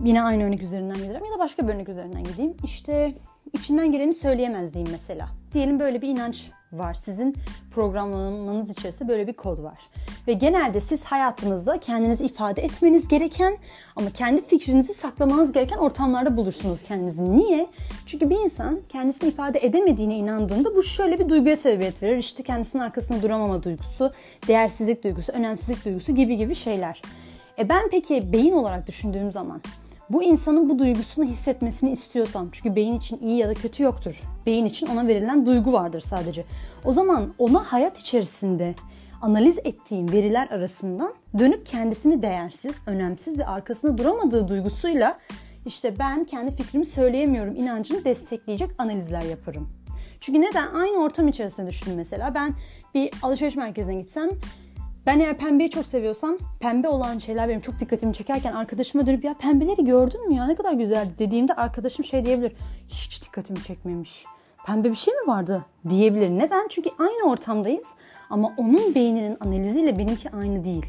yine 0.00 0.22
aynı 0.22 0.44
örnek 0.44 0.62
üzerinden 0.62 0.96
giderim 0.96 1.24
ya 1.24 1.32
da 1.32 1.38
başka 1.38 1.68
bir 1.68 1.74
örnek 1.74 1.88
üzerinden 1.88 2.24
gideyim. 2.24 2.54
İşte 2.64 3.14
içinden 3.52 3.92
geleni 3.92 4.14
söyleyemez 4.14 4.74
diyeyim 4.74 4.92
mesela. 4.92 5.28
Diyelim 5.54 5.80
böyle 5.80 6.02
bir 6.02 6.08
inanç 6.08 6.50
var. 6.72 6.94
Sizin 6.94 7.36
programlamanız 7.70 8.70
içerisinde 8.70 9.08
böyle 9.08 9.26
bir 9.26 9.32
kod 9.32 9.62
var. 9.62 9.78
Ve 10.28 10.32
genelde 10.32 10.80
siz 10.80 11.04
hayatınızda 11.04 11.80
kendinizi 11.80 12.24
ifade 12.24 12.62
etmeniz 12.62 13.08
gereken 13.08 13.56
ama 13.96 14.10
kendi 14.10 14.46
fikrinizi 14.46 14.94
saklamanız 14.94 15.52
gereken 15.52 15.76
ortamlarda 15.76 16.36
bulursunuz 16.36 16.82
kendinizi. 16.82 17.36
Niye? 17.36 17.66
Çünkü 18.06 18.30
bir 18.30 18.36
insan 18.36 18.80
kendisini 18.88 19.28
ifade 19.28 19.58
edemediğine 19.58 20.16
inandığında 20.16 20.76
bu 20.76 20.82
şöyle 20.82 21.18
bir 21.18 21.28
duyguya 21.28 21.56
sebebiyet 21.56 22.02
verir. 22.02 22.18
İşte 22.18 22.42
kendisinin 22.42 22.82
arkasında 22.82 23.22
duramama 23.22 23.62
duygusu, 23.62 24.12
değersizlik 24.48 25.04
duygusu, 25.04 25.32
önemsizlik 25.32 25.84
duygusu 25.84 26.14
gibi 26.14 26.36
gibi 26.36 26.54
şeyler. 26.54 27.02
E 27.58 27.68
ben 27.68 27.88
peki 27.90 28.32
beyin 28.32 28.52
olarak 28.52 28.86
düşündüğüm 28.86 29.32
zaman 29.32 29.60
bu 30.10 30.22
insanın 30.22 30.68
bu 30.70 30.78
duygusunu 30.78 31.24
hissetmesini 31.24 31.90
istiyorsam 31.90 32.48
çünkü 32.52 32.76
beyin 32.76 32.98
için 32.98 33.18
iyi 33.18 33.38
ya 33.38 33.48
da 33.48 33.54
kötü 33.54 33.82
yoktur. 33.82 34.22
Beyin 34.46 34.66
için 34.66 34.86
ona 34.86 35.06
verilen 35.06 35.46
duygu 35.46 35.72
vardır 35.72 36.00
sadece. 36.00 36.44
O 36.84 36.92
zaman 36.92 37.34
ona 37.38 37.72
hayat 37.72 37.98
içerisinde 37.98 38.74
analiz 39.22 39.58
ettiğim 39.58 40.12
veriler 40.12 40.48
arasından 40.50 41.14
dönüp 41.38 41.66
kendisini 41.66 42.22
değersiz, 42.22 42.82
önemsiz 42.86 43.38
ve 43.38 43.46
arkasında 43.46 43.98
duramadığı 43.98 44.48
duygusuyla 44.48 45.18
işte 45.66 45.98
ben 45.98 46.24
kendi 46.24 46.56
fikrimi 46.56 46.86
söyleyemiyorum 46.86 47.56
inancını 47.56 48.04
destekleyecek 48.04 48.70
analizler 48.78 49.22
yaparım. 49.22 49.68
Çünkü 50.20 50.40
neden? 50.40 50.74
Aynı 50.74 50.98
ortam 50.98 51.28
içerisinde 51.28 51.66
düşünün 51.66 51.96
mesela. 51.96 52.34
Ben 52.34 52.54
bir 52.94 53.10
alışveriş 53.22 53.56
merkezine 53.56 53.94
gitsem 53.94 54.30
ben 55.08 55.20
eğer 55.20 55.38
pembeyi 55.38 55.70
çok 55.70 55.86
seviyorsam 55.86 56.38
pembe 56.60 56.88
olan 56.88 57.18
şeyler 57.18 57.48
benim 57.48 57.60
çok 57.60 57.80
dikkatimi 57.80 58.14
çekerken 58.14 58.52
arkadaşıma 58.52 59.06
dönüp 59.06 59.24
ya 59.24 59.34
pembeleri 59.34 59.84
gördün 59.84 60.28
mü 60.28 60.34
ya 60.34 60.46
ne 60.46 60.54
kadar 60.54 60.72
güzeldi 60.72 61.10
dediğimde 61.18 61.54
arkadaşım 61.54 62.04
şey 62.04 62.24
diyebilir. 62.24 62.52
Hiç 62.88 63.24
dikkatimi 63.24 63.62
çekmemiş. 63.62 64.24
Pembe 64.66 64.90
bir 64.90 64.96
şey 64.96 65.14
mi 65.14 65.26
vardı 65.26 65.64
diyebilir. 65.88 66.28
Neden? 66.28 66.68
Çünkü 66.68 66.90
aynı 66.98 67.30
ortamdayız 67.30 67.94
ama 68.30 68.54
onun 68.56 68.94
beyninin 68.94 69.36
analiziyle 69.40 69.98
benimki 69.98 70.30
aynı 70.30 70.64
değil. 70.64 70.86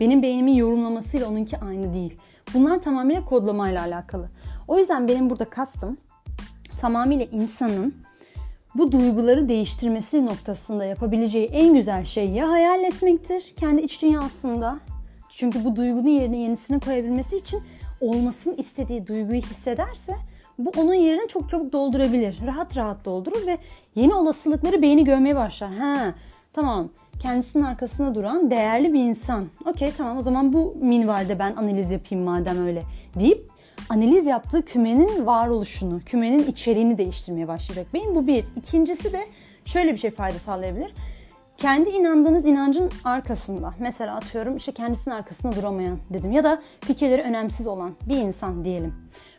Benim 0.00 0.22
beynimin 0.22 0.54
yorumlamasıyla 0.54 1.28
onunki 1.28 1.58
aynı 1.58 1.94
değil. 1.94 2.16
Bunlar 2.54 2.82
tamamıyla 2.82 3.24
kodlamayla 3.24 3.82
alakalı. 3.82 4.28
O 4.68 4.78
yüzden 4.78 5.08
benim 5.08 5.30
burada 5.30 5.44
kastım 5.44 5.96
tamamıyla 6.80 7.24
insanın 7.24 7.94
bu 8.78 8.92
duyguları 8.92 9.48
değiştirmesi 9.48 10.26
noktasında 10.26 10.84
yapabileceği 10.84 11.46
en 11.46 11.74
güzel 11.74 12.04
şey 12.04 12.30
ya 12.30 12.50
hayal 12.50 12.84
etmektir 12.84 13.54
kendi 13.56 13.82
iç 13.82 14.02
dünyasında. 14.02 14.78
Çünkü 15.28 15.64
bu 15.64 15.76
duygunun 15.76 16.08
yerine 16.08 16.36
yenisini 16.36 16.80
koyabilmesi 16.80 17.36
için 17.36 17.62
olmasını 18.00 18.56
istediği 18.56 19.06
duyguyu 19.06 19.40
hissederse 19.40 20.14
bu 20.58 20.72
onun 20.76 20.94
yerini 20.94 21.28
çok 21.28 21.50
çabuk 21.50 21.72
doldurabilir. 21.72 22.38
Rahat 22.46 22.76
rahat 22.76 23.04
doldurur 23.04 23.46
ve 23.46 23.58
yeni 23.94 24.14
olasılıkları 24.14 24.82
beyni 24.82 25.04
görmeye 25.04 25.36
başlar. 25.36 25.70
Ha 25.74 26.14
tamam 26.52 26.88
kendisinin 27.20 27.62
arkasında 27.62 28.14
duran 28.14 28.50
değerli 28.50 28.92
bir 28.92 29.00
insan. 29.00 29.46
Okey 29.64 29.92
tamam 29.96 30.18
o 30.18 30.22
zaman 30.22 30.52
bu 30.52 30.76
minvalde 30.80 31.38
ben 31.38 31.56
analiz 31.56 31.90
yapayım 31.90 32.24
madem 32.24 32.66
öyle 32.66 32.82
deyip 33.20 33.55
analiz 33.88 34.26
yaptığı 34.26 34.64
kümenin 34.64 35.26
varoluşunu, 35.26 36.00
kümenin 36.06 36.46
içeriğini 36.46 36.98
değiştirmeye 36.98 37.48
başlayacak. 37.48 37.86
Benim 37.94 38.14
bu 38.14 38.26
bir. 38.26 38.44
İkincisi 38.56 39.12
de 39.12 39.26
şöyle 39.64 39.92
bir 39.92 39.98
şey 39.98 40.10
fayda 40.10 40.38
sağlayabilir. 40.38 40.94
Kendi 41.56 41.90
inandığınız 41.90 42.46
inancın 42.46 42.90
arkasında, 43.04 43.74
mesela 43.78 44.16
atıyorum 44.16 44.56
işte 44.56 44.72
kendisinin 44.72 45.14
arkasında 45.14 45.56
duramayan 45.56 45.98
dedim 46.10 46.32
ya 46.32 46.44
da 46.44 46.62
fikirleri 46.80 47.22
önemsiz 47.22 47.66
olan 47.66 47.90
bir 48.08 48.16
insan 48.16 48.64
diyelim. 48.64 48.94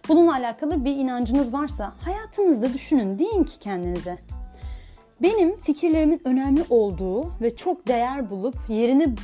Bununla 0.09 0.33
alakalı 0.33 0.85
bir 0.85 0.95
inancınız 0.95 1.53
varsa 1.53 1.93
hayatınızda 1.99 2.73
düşünün, 2.73 3.19
deyin 3.19 3.43
ki 3.43 3.59
kendinize. 3.59 4.17
Benim 5.21 5.57
fikirlerimin 5.57 6.21
önemli 6.25 6.63
olduğu 6.69 7.31
ve 7.41 7.55
çok 7.55 7.87
değer 7.87 8.29
bulup 8.29 8.55
yerini 8.69 9.15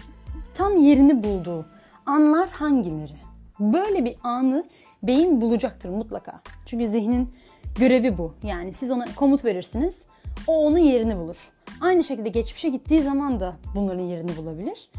tam 0.55 0.77
yerini 0.77 1.23
bulduğu 1.23 1.65
anlar 2.05 2.49
hangileri? 2.49 3.15
Böyle 3.59 4.05
bir 4.05 4.15
anı 4.23 4.63
beyin 5.03 5.41
bulacaktır 5.41 5.89
mutlaka. 5.89 6.41
Çünkü 6.65 6.87
zihnin 6.87 7.33
görevi 7.79 8.17
bu. 8.17 8.33
Yani 8.43 8.73
siz 8.73 8.91
ona 8.91 9.05
komut 9.15 9.45
verirsiniz, 9.45 10.05
o 10.47 10.65
onun 10.65 10.77
yerini 10.77 11.17
bulur. 11.17 11.51
Aynı 11.81 12.03
şekilde 12.03 12.29
geçmişe 12.29 12.69
gittiği 12.69 13.01
zaman 13.01 13.39
da 13.39 13.53
bunların 13.75 14.03
yerini 14.03 14.37
bulabilir. 14.37 14.89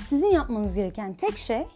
Sizin 0.00 0.26
yapmanız 0.26 0.74
gereken 0.74 1.14
tek 1.14 1.38
şey 1.38 1.66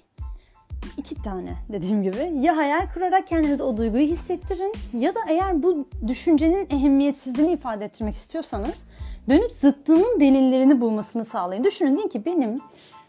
iki 0.97 1.15
tane 1.15 1.55
dediğim 1.73 2.03
gibi 2.03 2.33
ya 2.41 2.57
hayal 2.57 2.89
kurarak 2.95 3.29
kendinize 3.29 3.63
o 3.63 3.77
duyguyu 3.77 4.07
hissettirin 4.07 4.73
ya 4.99 5.15
da 5.15 5.19
eğer 5.29 5.63
bu 5.63 5.89
düşüncenin 6.09 6.67
ehemmiyetsizliğini 6.71 7.53
ifade 7.53 7.85
ettirmek 7.85 8.15
istiyorsanız 8.15 8.87
dönüp 9.29 9.53
zıttının 9.53 10.21
delillerini 10.21 10.81
bulmasını 10.81 11.25
sağlayın. 11.25 11.65
Düşünün 11.65 11.97
deyin 11.97 12.09
ki 12.09 12.25
benim 12.25 12.55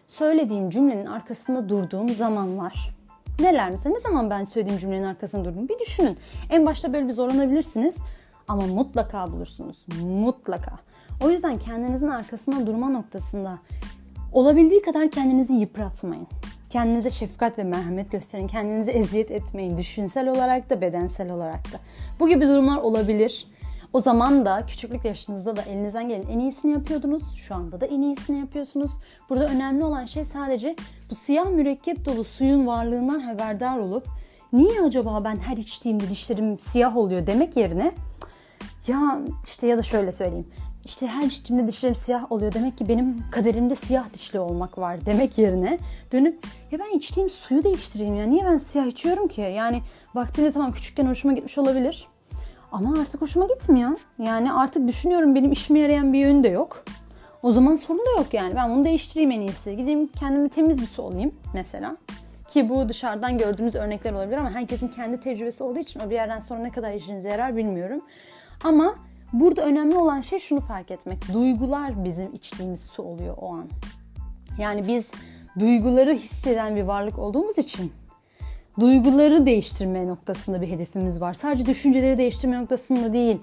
söylediğim 0.07 0.69
cümlenin 0.69 1.05
arkasında 1.05 1.69
durduğum 1.69 2.09
zamanlar 2.09 2.96
neler 3.39 3.71
mesela 3.71 3.95
ne 3.95 3.99
zaman 3.99 4.29
ben 4.29 4.43
söylediğim 4.43 4.79
cümlenin 4.79 5.03
arkasında 5.03 5.45
durdum 5.45 5.69
bir 5.69 5.79
düşünün. 5.79 6.17
En 6.49 6.65
başta 6.65 6.93
böyle 6.93 7.07
bir 7.07 7.13
zorlanabilirsiniz 7.13 7.97
ama 8.47 8.65
mutlaka 8.67 9.31
bulursunuz. 9.31 9.85
Mutlaka. 10.03 10.71
O 11.23 11.29
yüzden 11.29 11.59
kendinizin 11.59 12.07
arkasında 12.07 12.67
durma 12.67 12.89
noktasında 12.89 13.59
olabildiği 14.33 14.81
kadar 14.81 15.11
kendinizi 15.11 15.53
yıpratmayın. 15.53 16.27
Kendinize 16.69 17.11
şefkat 17.11 17.57
ve 17.57 17.63
merhamet 17.63 18.11
gösterin. 18.11 18.47
Kendinizi 18.47 18.91
eziyet 18.91 19.31
etmeyin. 19.31 19.77
Düşünsel 19.77 20.27
olarak 20.29 20.69
da 20.69 20.81
bedensel 20.81 21.31
olarak 21.31 21.73
da. 21.73 21.79
Bu 22.19 22.27
gibi 22.27 22.47
durumlar 22.47 22.77
olabilir. 22.77 23.47
O 23.93 23.99
zaman 23.99 24.45
da 24.45 24.65
küçüklük 24.65 25.05
yaşınızda 25.05 25.55
da 25.55 25.61
elinizden 25.61 26.09
gelen 26.09 26.27
en 26.27 26.39
iyisini 26.39 26.71
yapıyordunuz. 26.71 27.35
Şu 27.35 27.55
anda 27.55 27.81
da 27.81 27.85
en 27.85 28.01
iyisini 28.01 28.39
yapıyorsunuz. 28.39 28.91
Burada 29.29 29.47
önemli 29.47 29.83
olan 29.83 30.05
şey 30.05 30.25
sadece 30.25 30.75
bu 31.09 31.15
siyah 31.15 31.49
mürekkep 31.49 32.05
dolu 32.05 32.23
suyun 32.23 32.67
varlığından 32.67 33.19
haberdar 33.19 33.77
olup 33.77 34.07
niye 34.53 34.81
acaba 34.81 35.23
ben 35.23 35.35
her 35.35 35.57
içtiğimde 35.57 36.09
dişlerim 36.09 36.59
siyah 36.59 36.97
oluyor 36.97 37.27
demek 37.27 37.57
yerine 37.57 37.91
ya 38.87 39.19
işte 39.45 39.67
ya 39.67 39.77
da 39.77 39.83
şöyle 39.83 40.11
söyleyeyim 40.11 40.47
işte 40.87 41.07
her 41.07 41.23
içtiğimde 41.23 41.67
dişlerim 41.67 41.95
siyah 41.95 42.31
oluyor. 42.31 42.53
Demek 42.53 42.77
ki 42.77 42.89
benim 42.89 43.23
kaderimde 43.31 43.75
siyah 43.75 44.13
dişli 44.13 44.39
olmak 44.39 44.77
var 44.77 45.05
demek 45.05 45.37
yerine 45.37 45.79
dönüp 46.11 46.45
ya 46.71 46.79
ben 46.79 46.97
içtiğim 46.97 47.29
suyu 47.29 47.63
değiştireyim 47.63 48.15
ya. 48.15 48.25
Niye 48.25 48.45
ben 48.45 48.57
siyah 48.57 48.85
içiyorum 48.85 49.27
ki? 49.27 49.41
Yani 49.41 49.81
vaktinde 50.15 50.51
tamam 50.51 50.71
küçükken 50.71 51.05
hoşuma 51.05 51.33
gitmiş 51.33 51.57
olabilir. 51.57 52.07
Ama 52.71 53.01
artık 53.01 53.21
hoşuma 53.21 53.47
gitmiyor. 53.47 53.91
Yani 54.19 54.53
artık 54.53 54.87
düşünüyorum 54.87 55.35
benim 55.35 55.51
işime 55.51 55.79
yarayan 55.79 56.13
bir 56.13 56.19
yönü 56.19 56.43
de 56.43 56.47
yok. 56.47 56.83
O 57.43 57.51
zaman 57.51 57.75
sorun 57.75 57.99
da 57.99 58.11
yok 58.17 58.33
yani. 58.33 58.55
Ben 58.55 58.69
bunu 58.69 58.85
değiştireyim 58.85 59.31
en 59.31 59.41
iyisi. 59.41 59.77
Gideyim 59.77 60.07
kendime 60.07 60.49
temiz 60.49 60.81
bir 60.81 60.87
su 60.87 61.01
olayım 61.01 61.31
mesela. 61.53 61.97
Ki 62.47 62.69
bu 62.69 62.89
dışarıdan 62.89 63.37
gördüğümüz 63.37 63.75
örnekler 63.75 64.13
olabilir 64.13 64.37
ama 64.37 64.51
herkesin 64.51 64.87
kendi 64.87 65.19
tecrübesi 65.19 65.63
olduğu 65.63 65.79
için 65.79 65.99
o 65.99 66.09
bir 66.09 66.15
yerden 66.15 66.39
sonra 66.39 66.59
ne 66.59 66.69
kadar 66.69 66.93
işinize 66.93 67.29
yarar 67.29 67.57
bilmiyorum. 67.57 68.01
Ama 68.63 68.95
Burada 69.33 69.65
önemli 69.65 69.95
olan 69.97 70.21
şey 70.21 70.39
şunu 70.39 70.59
fark 70.59 70.91
etmek. 70.91 71.33
Duygular 71.33 72.03
bizim 72.03 72.33
içtiğimiz 72.33 72.79
su 72.79 73.03
oluyor 73.03 73.35
o 73.41 73.53
an. 73.53 73.65
Yani 74.59 74.87
biz 74.87 75.11
duyguları 75.59 76.13
hisseden 76.13 76.75
bir 76.75 76.83
varlık 76.83 77.19
olduğumuz 77.19 77.57
için 77.57 77.91
duyguları 78.79 79.45
değiştirme 79.45 80.07
noktasında 80.07 80.61
bir 80.61 80.69
hedefimiz 80.69 81.21
var. 81.21 81.33
Sadece 81.33 81.65
düşünceleri 81.65 82.17
değiştirme 82.17 82.61
noktasında 82.61 83.13
değil. 83.13 83.37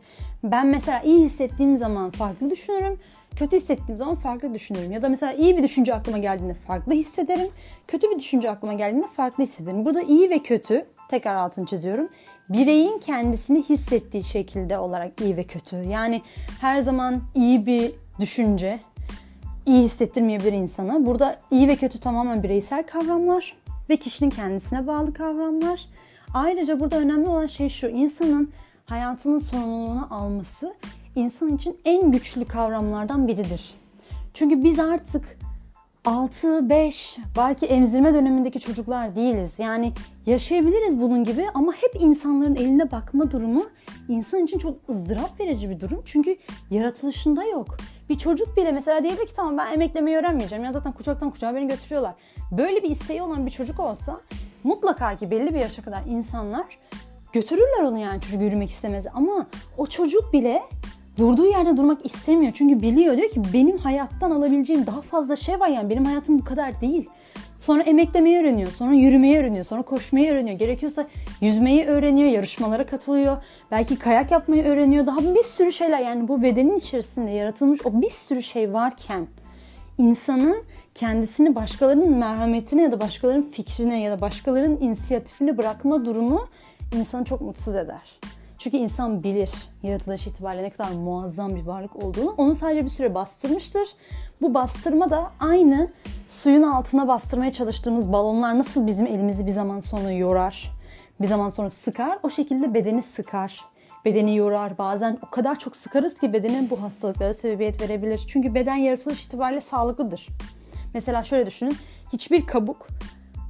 Ben 0.45 0.67
mesela 0.67 1.01
iyi 1.01 1.25
hissettiğim 1.25 1.77
zaman 1.77 2.11
farklı 2.11 2.51
düşünürüm. 2.51 2.99
Kötü 3.37 3.57
hissettiğim 3.57 3.99
zaman 3.99 4.15
farklı 4.15 4.55
düşünürüm. 4.55 4.93
Ya 4.93 5.03
da 5.03 5.09
mesela 5.09 5.33
iyi 5.33 5.57
bir 5.57 5.63
düşünce 5.63 5.95
aklıma 5.95 6.19
geldiğinde 6.19 6.55
farklı 6.55 6.93
hissederim. 6.93 7.49
Kötü 7.89 8.11
bir 8.11 8.19
düşünce 8.19 8.51
aklıma 8.51 8.73
geldiğinde 8.73 9.07
farklı 9.07 9.43
hissederim. 9.43 9.85
Burada 9.85 10.03
iyi 10.03 10.31
ve 10.31 10.39
kötü, 10.39 10.87
tekrar 11.11 11.35
altını 11.35 11.67
çiziyorum 11.67 12.09
bireyin 12.49 12.99
kendisini 12.99 13.63
hissettiği 13.63 14.25
şekilde 14.25 14.79
olarak 14.79 15.21
iyi 15.21 15.37
ve 15.37 15.45
kötü. 15.45 15.77
Yani 15.77 16.23
her 16.61 16.81
zaman 16.81 17.21
iyi 17.35 17.67
bir 17.67 17.93
düşünce 18.21 18.81
iyi 19.67 19.83
hissettirmeyebilir 19.83 20.53
insana. 20.53 21.07
Burada 21.07 21.37
iyi 21.51 21.69
ve 21.69 21.77
kötü 21.77 22.01
tamamen 22.01 22.43
bireysel 22.43 22.83
kavramlar 22.87 23.57
ve 23.91 23.97
kişinin 23.97 24.31
kendisine 24.31 24.87
bağlı 24.87 25.15
kavramlar. 25.15 25.87
Ayrıca 26.35 26.81
burada 26.81 26.97
önemli 26.99 27.29
olan 27.29 27.47
şey 27.47 27.69
şu. 27.69 27.89
insanın 27.89 28.53
hayatının 28.87 29.39
sorumluluğunu 29.39 30.07
alması 30.11 30.75
insan 31.17 31.57
için 31.57 31.77
en 31.85 32.13
güçlü 32.13 32.45
kavramlardan 32.45 33.29
biridir. 33.29 33.75
Çünkü 34.35 34.65
biz 34.65 34.79
artık 34.79 35.39
6, 36.05 36.69
5 36.69 37.17
belki 37.37 37.67
emzirme 37.67 38.15
dönemindeki 38.15 38.61
çocuklar 38.61 39.17
değiliz. 39.17 39.59
Yani 39.59 39.93
yaşayabiliriz 40.27 41.01
bunun 41.01 41.25
gibi 41.25 41.47
ama 41.55 41.73
hep 41.73 42.03
insanların 42.03 42.55
eline 42.55 42.91
bakma 42.91 43.31
durumu 43.31 43.67
insan 44.09 44.45
için 44.45 44.59
çok 44.59 44.89
ızdırap 44.89 45.41
verici 45.41 45.71
bir 45.71 45.81
durum. 45.81 46.03
Çünkü 46.05 46.37
yaratılışında 46.71 47.45
yok. 47.45 47.77
Bir 48.09 48.19
çocuk 48.19 48.57
bile 48.57 48.73
mesela 48.73 49.03
diyebilir 49.03 49.27
ki 49.27 49.35
tamam 49.35 49.59
ben 49.59 49.73
emeklemeyi 49.73 50.17
öğrenmeyeceğim. 50.17 50.65
Ya 50.65 50.73
zaten 50.73 50.93
kucaktan 50.93 51.31
kucağa 51.31 51.55
beni 51.55 51.69
götürüyorlar. 51.69 52.15
Böyle 52.53 52.83
bir 52.83 52.91
isteği 52.91 53.23
olan 53.23 53.47
bir 53.47 53.51
çocuk 53.51 53.81
olsa 53.81 54.21
mutlaka 54.65 55.17
ki 55.17 55.31
belli 55.31 55.55
bir 55.55 55.61
yaşa 55.61 55.83
kadar 55.83 56.03
insanlar 56.09 56.79
götürürler 57.33 57.83
onu 57.83 57.99
yani 57.99 58.21
çocuk 58.21 58.41
yürümek 58.41 58.71
istemez. 58.71 59.07
Ama 59.15 59.47
o 59.79 59.87
çocuk 59.87 60.33
bile 60.33 60.63
durduğu 61.19 61.47
yerde 61.47 61.77
durmak 61.77 62.07
istemiyor. 62.07 62.53
Çünkü 62.55 62.83
biliyor 62.83 63.17
diyor 63.17 63.31
ki 63.31 63.43
benim 63.53 63.79
hayattan 63.79 64.31
alabileceğim 64.31 64.87
daha 64.87 65.03
fazla 65.03 65.37
şey 65.37 65.61
var 65.61 65.69
yani 65.69 65.91
benim 65.91 66.05
hayatım 66.05 66.39
bu 66.39 66.45
kadar 66.45 66.81
değil. 66.81 67.09
Sonra 67.59 67.83
emeklemeyi 67.83 68.39
öğreniyor, 68.39 68.71
sonra 68.73 68.95
yürümeyi 68.95 69.39
öğreniyor, 69.39 69.65
sonra 69.65 69.83
koşmayı 69.83 70.33
öğreniyor. 70.33 70.59
Gerekiyorsa 70.59 71.07
yüzmeyi 71.41 71.87
öğreniyor, 71.87 72.31
yarışmalara 72.31 72.87
katılıyor. 72.87 73.37
Belki 73.71 73.99
kayak 73.99 74.31
yapmayı 74.31 74.65
öğreniyor. 74.65 75.07
Daha 75.07 75.21
bir 75.35 75.43
sürü 75.43 75.73
şeyler 75.73 76.01
yani 76.01 76.29
bu 76.29 76.43
bedenin 76.43 76.79
içerisinde 76.79 77.31
yaratılmış 77.31 77.87
o 77.87 78.03
bir 78.03 78.11
sürü 78.11 78.43
şey 78.43 78.73
varken 78.73 79.27
insanın 79.99 80.65
kendisini 80.95 81.55
başkalarının 81.55 82.19
merhametine 82.19 82.83
ya 82.83 82.93
da 82.93 83.01
başkalarının 83.01 83.51
fikrine 83.51 84.01
ya 84.01 84.13
da 84.13 84.21
başkalarının 84.21 84.81
inisiyatifine 84.81 85.59
bırakma 85.59 86.05
durumu 86.05 86.49
insanı 86.97 87.25
çok 87.25 87.41
mutsuz 87.41 87.75
eder. 87.75 88.21
Çünkü 88.65 88.77
insan 88.77 89.23
bilir 89.23 89.51
yaratılış 89.83 90.27
itibariyle 90.27 90.63
ne 90.63 90.71
kadar 90.71 90.91
muazzam 90.91 91.57
bir 91.57 91.63
varlık 91.63 91.97
olduğunu. 92.05 92.35
Onu 92.37 92.55
sadece 92.55 92.85
bir 92.85 92.91
süre 92.91 93.15
bastırmıştır. 93.15 93.89
Bu 94.41 94.55
bastırma 94.55 95.11
da 95.11 95.31
aynı 95.41 95.93
suyun 96.29 96.63
altına 96.63 97.09
bastırmaya 97.09 97.53
çalıştığımız 97.53 98.13
balonlar 98.13 98.59
nasıl 98.59 98.87
bizim 98.87 99.07
elimizi 99.07 99.47
bir 99.47 99.51
zaman 99.51 99.81
sonra 99.81 100.11
yorar, 100.11 100.71
bir 101.21 101.27
zaman 101.27 101.49
sonra 101.49 101.71
sıkar. 101.71 102.19
O 102.23 102.31
şekilde 102.31 102.75
bedeni 102.75 103.03
sıkar, 103.03 103.61
bedeni 104.05 104.37
yorar. 104.37 104.79
Bazen 104.79 105.19
o 105.27 105.31
kadar 105.31 105.59
çok 105.59 105.77
sıkarız 105.77 106.19
ki 106.19 106.33
bedenin 106.33 106.71
bu 106.71 106.83
hastalıklara 106.83 107.35
sebebiyet 107.35 107.81
verebilir. 107.81 108.25
Çünkü 108.29 108.55
beden 108.55 108.77
yaratılış 108.77 109.25
itibariyle 109.25 109.61
sağlıklıdır. 109.61 110.29
Mesela 110.95 111.25
şöyle 111.25 111.47
düşünün. 111.47 111.77
Hiçbir 112.13 112.47
kabuk 112.47 112.87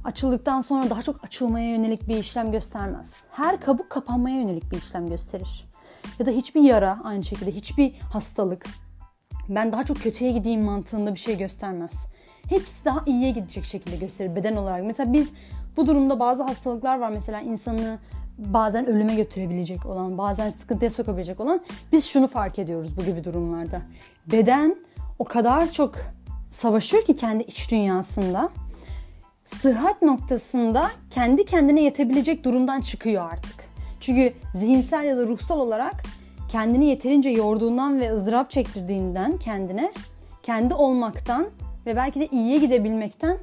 açıldıktan 0.05 0.61
sonra 0.61 0.89
daha 0.89 1.01
çok 1.01 1.23
açılmaya 1.23 1.69
yönelik 1.69 2.07
bir 2.07 2.17
işlem 2.17 2.51
göstermez. 2.51 3.23
Her 3.31 3.59
kabuk 3.59 3.89
kapanmaya 3.89 4.41
yönelik 4.41 4.71
bir 4.71 4.77
işlem 4.77 5.09
gösterir. 5.09 5.65
Ya 6.19 6.25
da 6.25 6.31
hiçbir 6.31 6.61
yara 6.61 6.99
aynı 7.03 7.23
şekilde 7.23 7.51
hiçbir 7.51 7.93
hastalık 8.13 8.65
ben 9.49 9.71
daha 9.71 9.83
çok 9.83 9.97
kötüye 9.97 10.31
gideyim 10.31 10.61
mantığında 10.61 11.15
bir 11.15 11.19
şey 11.19 11.37
göstermez. 11.37 12.05
Hepsi 12.49 12.85
daha 12.85 13.03
iyiye 13.05 13.31
gidecek 13.31 13.65
şekilde 13.65 13.95
gösterir 13.95 14.35
beden 14.35 14.55
olarak. 14.55 14.83
Mesela 14.83 15.13
biz 15.13 15.31
bu 15.77 15.87
durumda 15.87 16.19
bazı 16.19 16.43
hastalıklar 16.43 16.99
var 16.99 17.09
mesela 17.09 17.41
insanı 17.41 17.99
bazen 18.37 18.85
ölüme 18.85 19.15
götürebilecek 19.15 19.85
olan, 19.85 20.17
bazen 20.17 20.49
sıkıntıya 20.49 20.91
sokabilecek 20.91 21.39
olan 21.39 21.61
biz 21.91 22.05
şunu 22.05 22.27
fark 22.27 22.59
ediyoruz 22.59 22.97
bu 22.97 23.05
gibi 23.05 23.23
durumlarda. 23.23 23.81
Beden 24.27 24.75
o 25.19 25.23
kadar 25.23 25.71
çok 25.71 25.95
savaşıyor 26.49 27.05
ki 27.05 27.15
kendi 27.15 27.43
iç 27.43 27.71
dünyasında. 27.71 28.49
Sıhhat 29.45 30.01
noktasında 30.01 30.91
kendi 31.09 31.45
kendine 31.45 31.81
yetebilecek 31.81 32.43
durumdan 32.43 32.81
çıkıyor 32.81 33.31
artık. 33.31 33.55
Çünkü 33.99 34.33
zihinsel 34.55 35.05
ya 35.05 35.17
da 35.17 35.27
ruhsal 35.27 35.59
olarak 35.59 36.03
kendini 36.49 36.85
yeterince 36.85 37.29
yorduğundan 37.29 37.99
ve 37.99 38.13
ızdırap 38.13 38.49
çektirdiğinden 38.49 39.37
kendine 39.37 39.93
kendi 40.43 40.73
olmaktan 40.73 41.47
ve 41.85 41.95
belki 41.95 42.19
de 42.19 42.27
iyiye 42.27 42.57
gidebilmekten 42.57 43.37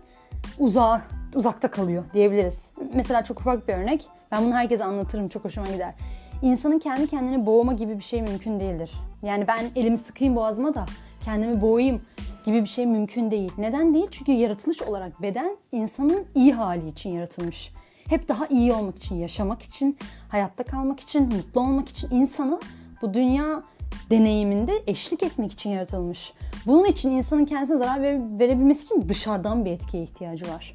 uzağa, 0.59 1.03
uzakta 1.35 1.71
kalıyor 1.71 2.05
diyebiliriz. 2.15 2.71
Mesela 2.95 3.25
çok 3.25 3.41
ufak 3.41 3.69
bir 3.69 3.75
örnek. 3.75 4.07
Ben 4.33 4.45
bunu 4.45 4.55
herkese 4.55 4.85
anlatırım. 4.85 5.29
Çok 5.29 5.45
hoşuma 5.45 5.67
gider. 5.67 5.95
İnsanın 6.43 6.79
kendi 6.79 7.07
kendini 7.07 7.47
boğma 7.47 7.73
gibi 7.73 7.99
bir 7.99 8.05
şey 8.05 8.23
mümkün 8.23 8.61
değildir. 8.61 8.93
Yani 9.23 9.49
ben 9.49 9.65
elimi 9.77 9.99
sıkayım 9.99 10.37
boğazıma 10.37 10.75
da 10.75 10.87
kendimi 11.25 11.61
boğayım 11.61 12.03
gibi 12.45 12.63
bir 12.63 12.69
şey 12.69 12.87
mümkün 12.87 13.31
değil. 13.31 13.53
Neden 13.59 13.95
değil? 13.95 14.07
Çünkü 14.11 14.33
yaratılış 14.33 14.83
olarak 14.83 15.23
beden 15.23 15.57
insanın 15.73 16.25
iyi 16.35 16.53
hali 16.53 16.89
için 16.89 17.11
yaratılmış. 17.11 17.73
Hep 18.09 18.29
daha 18.29 18.47
iyi 18.47 18.73
olmak 18.73 18.97
için, 18.97 19.17
yaşamak 19.17 19.63
için, 19.63 19.99
hayatta 20.29 20.65
kalmak 20.65 21.01
için, 21.01 21.23
mutlu 21.23 21.61
olmak 21.61 21.89
için 21.89 22.11
insanı 22.11 22.61
bu 23.03 23.15
dünya 23.15 23.63
deneyiminde 24.11 24.73
eşlik 24.87 25.23
etmek 25.23 25.53
için 25.53 25.71
yaratılmış. 25.71 26.33
Bunun 26.67 26.85
için 26.85 27.11
insanın 27.11 27.45
kendisine 27.45 27.77
zarar 27.79 28.03
verebilmesi 28.39 28.85
için 28.85 29.09
dışarıdan 29.09 29.65
bir 29.65 29.71
etkiye 29.71 30.03
ihtiyacı 30.03 30.49
var. 30.49 30.75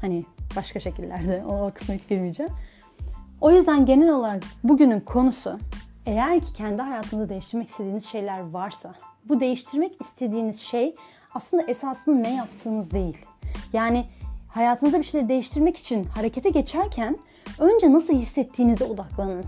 Hani 0.00 0.24
başka 0.56 0.80
şekillerde 0.80 1.44
o 1.48 1.70
kısma 1.74 1.94
hiç 1.94 2.08
girmeyeceğim. 2.08 2.52
O 3.40 3.50
yüzden 3.50 3.86
genel 3.86 4.10
olarak 4.10 4.42
bugünün 4.64 5.00
konusu 5.00 5.58
eğer 6.08 6.40
ki 6.40 6.52
kendi 6.52 6.82
hayatınızda 6.82 7.28
değiştirmek 7.28 7.68
istediğiniz 7.68 8.06
şeyler 8.06 8.50
varsa 8.50 8.94
bu 9.24 9.40
değiştirmek 9.40 10.00
istediğiniz 10.00 10.60
şey 10.60 10.96
aslında 11.34 11.62
esasında 11.62 12.16
ne 12.16 12.34
yaptığınız 12.34 12.90
değil. 12.90 13.18
Yani 13.72 14.04
hayatınızda 14.48 14.98
bir 14.98 15.04
şeyleri 15.04 15.28
değiştirmek 15.28 15.76
için 15.76 16.04
harekete 16.04 16.50
geçerken 16.50 17.18
önce 17.58 17.92
nasıl 17.92 18.14
hissettiğinize 18.14 18.84
odaklanın. 18.84 19.44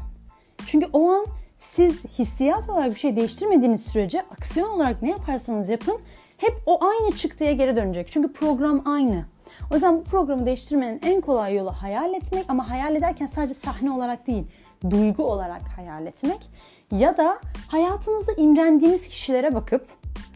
Çünkü 0.66 0.88
o 0.92 1.10
an 1.10 1.26
siz 1.58 2.04
hissiyat 2.04 2.68
olarak 2.68 2.94
bir 2.94 3.00
şey 3.00 3.16
değiştirmediğiniz 3.16 3.82
sürece 3.82 4.22
aksiyon 4.22 4.70
olarak 4.70 5.02
ne 5.02 5.10
yaparsanız 5.10 5.68
yapın 5.68 5.98
hep 6.36 6.54
o 6.66 6.84
aynı 6.84 7.16
çıktıya 7.16 7.52
geri 7.52 7.76
dönecek. 7.76 8.10
Çünkü 8.10 8.32
program 8.32 8.82
aynı. 8.84 9.24
O 9.70 9.74
yüzden 9.74 9.98
bu 9.98 10.02
programı 10.02 10.46
değiştirmenin 10.46 11.00
en 11.04 11.20
kolay 11.20 11.54
yolu 11.54 11.72
hayal 11.72 12.14
etmek 12.14 12.44
ama 12.48 12.70
hayal 12.70 12.96
ederken 12.96 13.26
sadece 13.26 13.54
sahne 13.54 13.90
olarak 13.90 14.26
değil, 14.26 14.44
duygu 14.90 15.24
olarak 15.24 15.62
hayal 15.76 16.06
etmek. 16.06 16.50
Ya 16.90 17.16
da 17.16 17.38
hayatınızda 17.68 18.32
imrendiğiniz 18.32 19.08
kişilere 19.08 19.54
bakıp, 19.54 19.86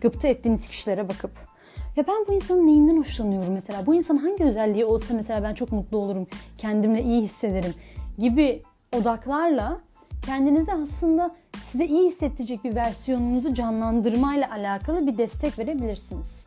gıpta 0.00 0.28
ettiğiniz 0.28 0.68
kişilere 0.68 1.08
bakıp 1.08 1.30
ya 1.96 2.04
ben 2.06 2.24
bu 2.28 2.32
insanın 2.32 2.66
neyinden 2.66 2.96
hoşlanıyorum 2.96 3.52
mesela? 3.52 3.86
Bu 3.86 3.94
insan 3.94 4.16
hangi 4.16 4.44
özelliği 4.44 4.84
olsa 4.84 5.14
mesela 5.14 5.42
ben 5.42 5.54
çok 5.54 5.72
mutlu 5.72 5.98
olurum, 5.98 6.26
kendimle 6.58 7.02
iyi 7.02 7.22
hissederim 7.22 7.74
gibi 8.18 8.62
odaklarla 8.96 9.80
kendinize 10.26 10.72
aslında 10.72 11.34
size 11.64 11.86
iyi 11.86 12.06
hissettirecek 12.06 12.64
bir 12.64 12.74
versiyonunuzu 12.74 13.54
canlandırmayla 13.54 14.50
alakalı 14.50 15.06
bir 15.06 15.18
destek 15.18 15.58
verebilirsiniz. 15.58 16.46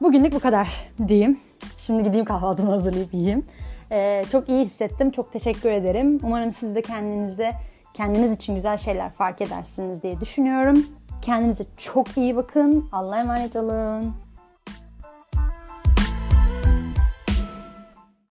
Bugünlük 0.00 0.32
bu 0.32 0.40
kadar 0.40 0.90
diyeyim. 1.08 1.40
Şimdi 1.78 2.02
gideyim 2.02 2.24
kahvaltımı 2.24 2.70
hazırlayıp 2.70 3.14
yiyeyim. 3.14 3.44
Ee, 3.92 4.24
çok 4.32 4.48
iyi 4.48 4.64
hissettim. 4.64 5.10
Çok 5.10 5.32
teşekkür 5.32 5.70
ederim. 5.70 6.18
Umarım 6.22 6.52
siz 6.52 6.74
de 6.74 6.82
kendinizde 6.82 7.52
kendiniz 7.94 8.32
için 8.32 8.54
güzel 8.54 8.78
şeyler 8.78 9.10
fark 9.10 9.40
edersiniz 9.40 10.02
diye 10.02 10.20
düşünüyorum. 10.20 10.86
Kendinize 11.22 11.64
çok 11.76 12.16
iyi 12.16 12.36
bakın. 12.36 12.88
Allah'a 12.92 13.20
emanet 13.20 13.56
olun. 13.56 14.14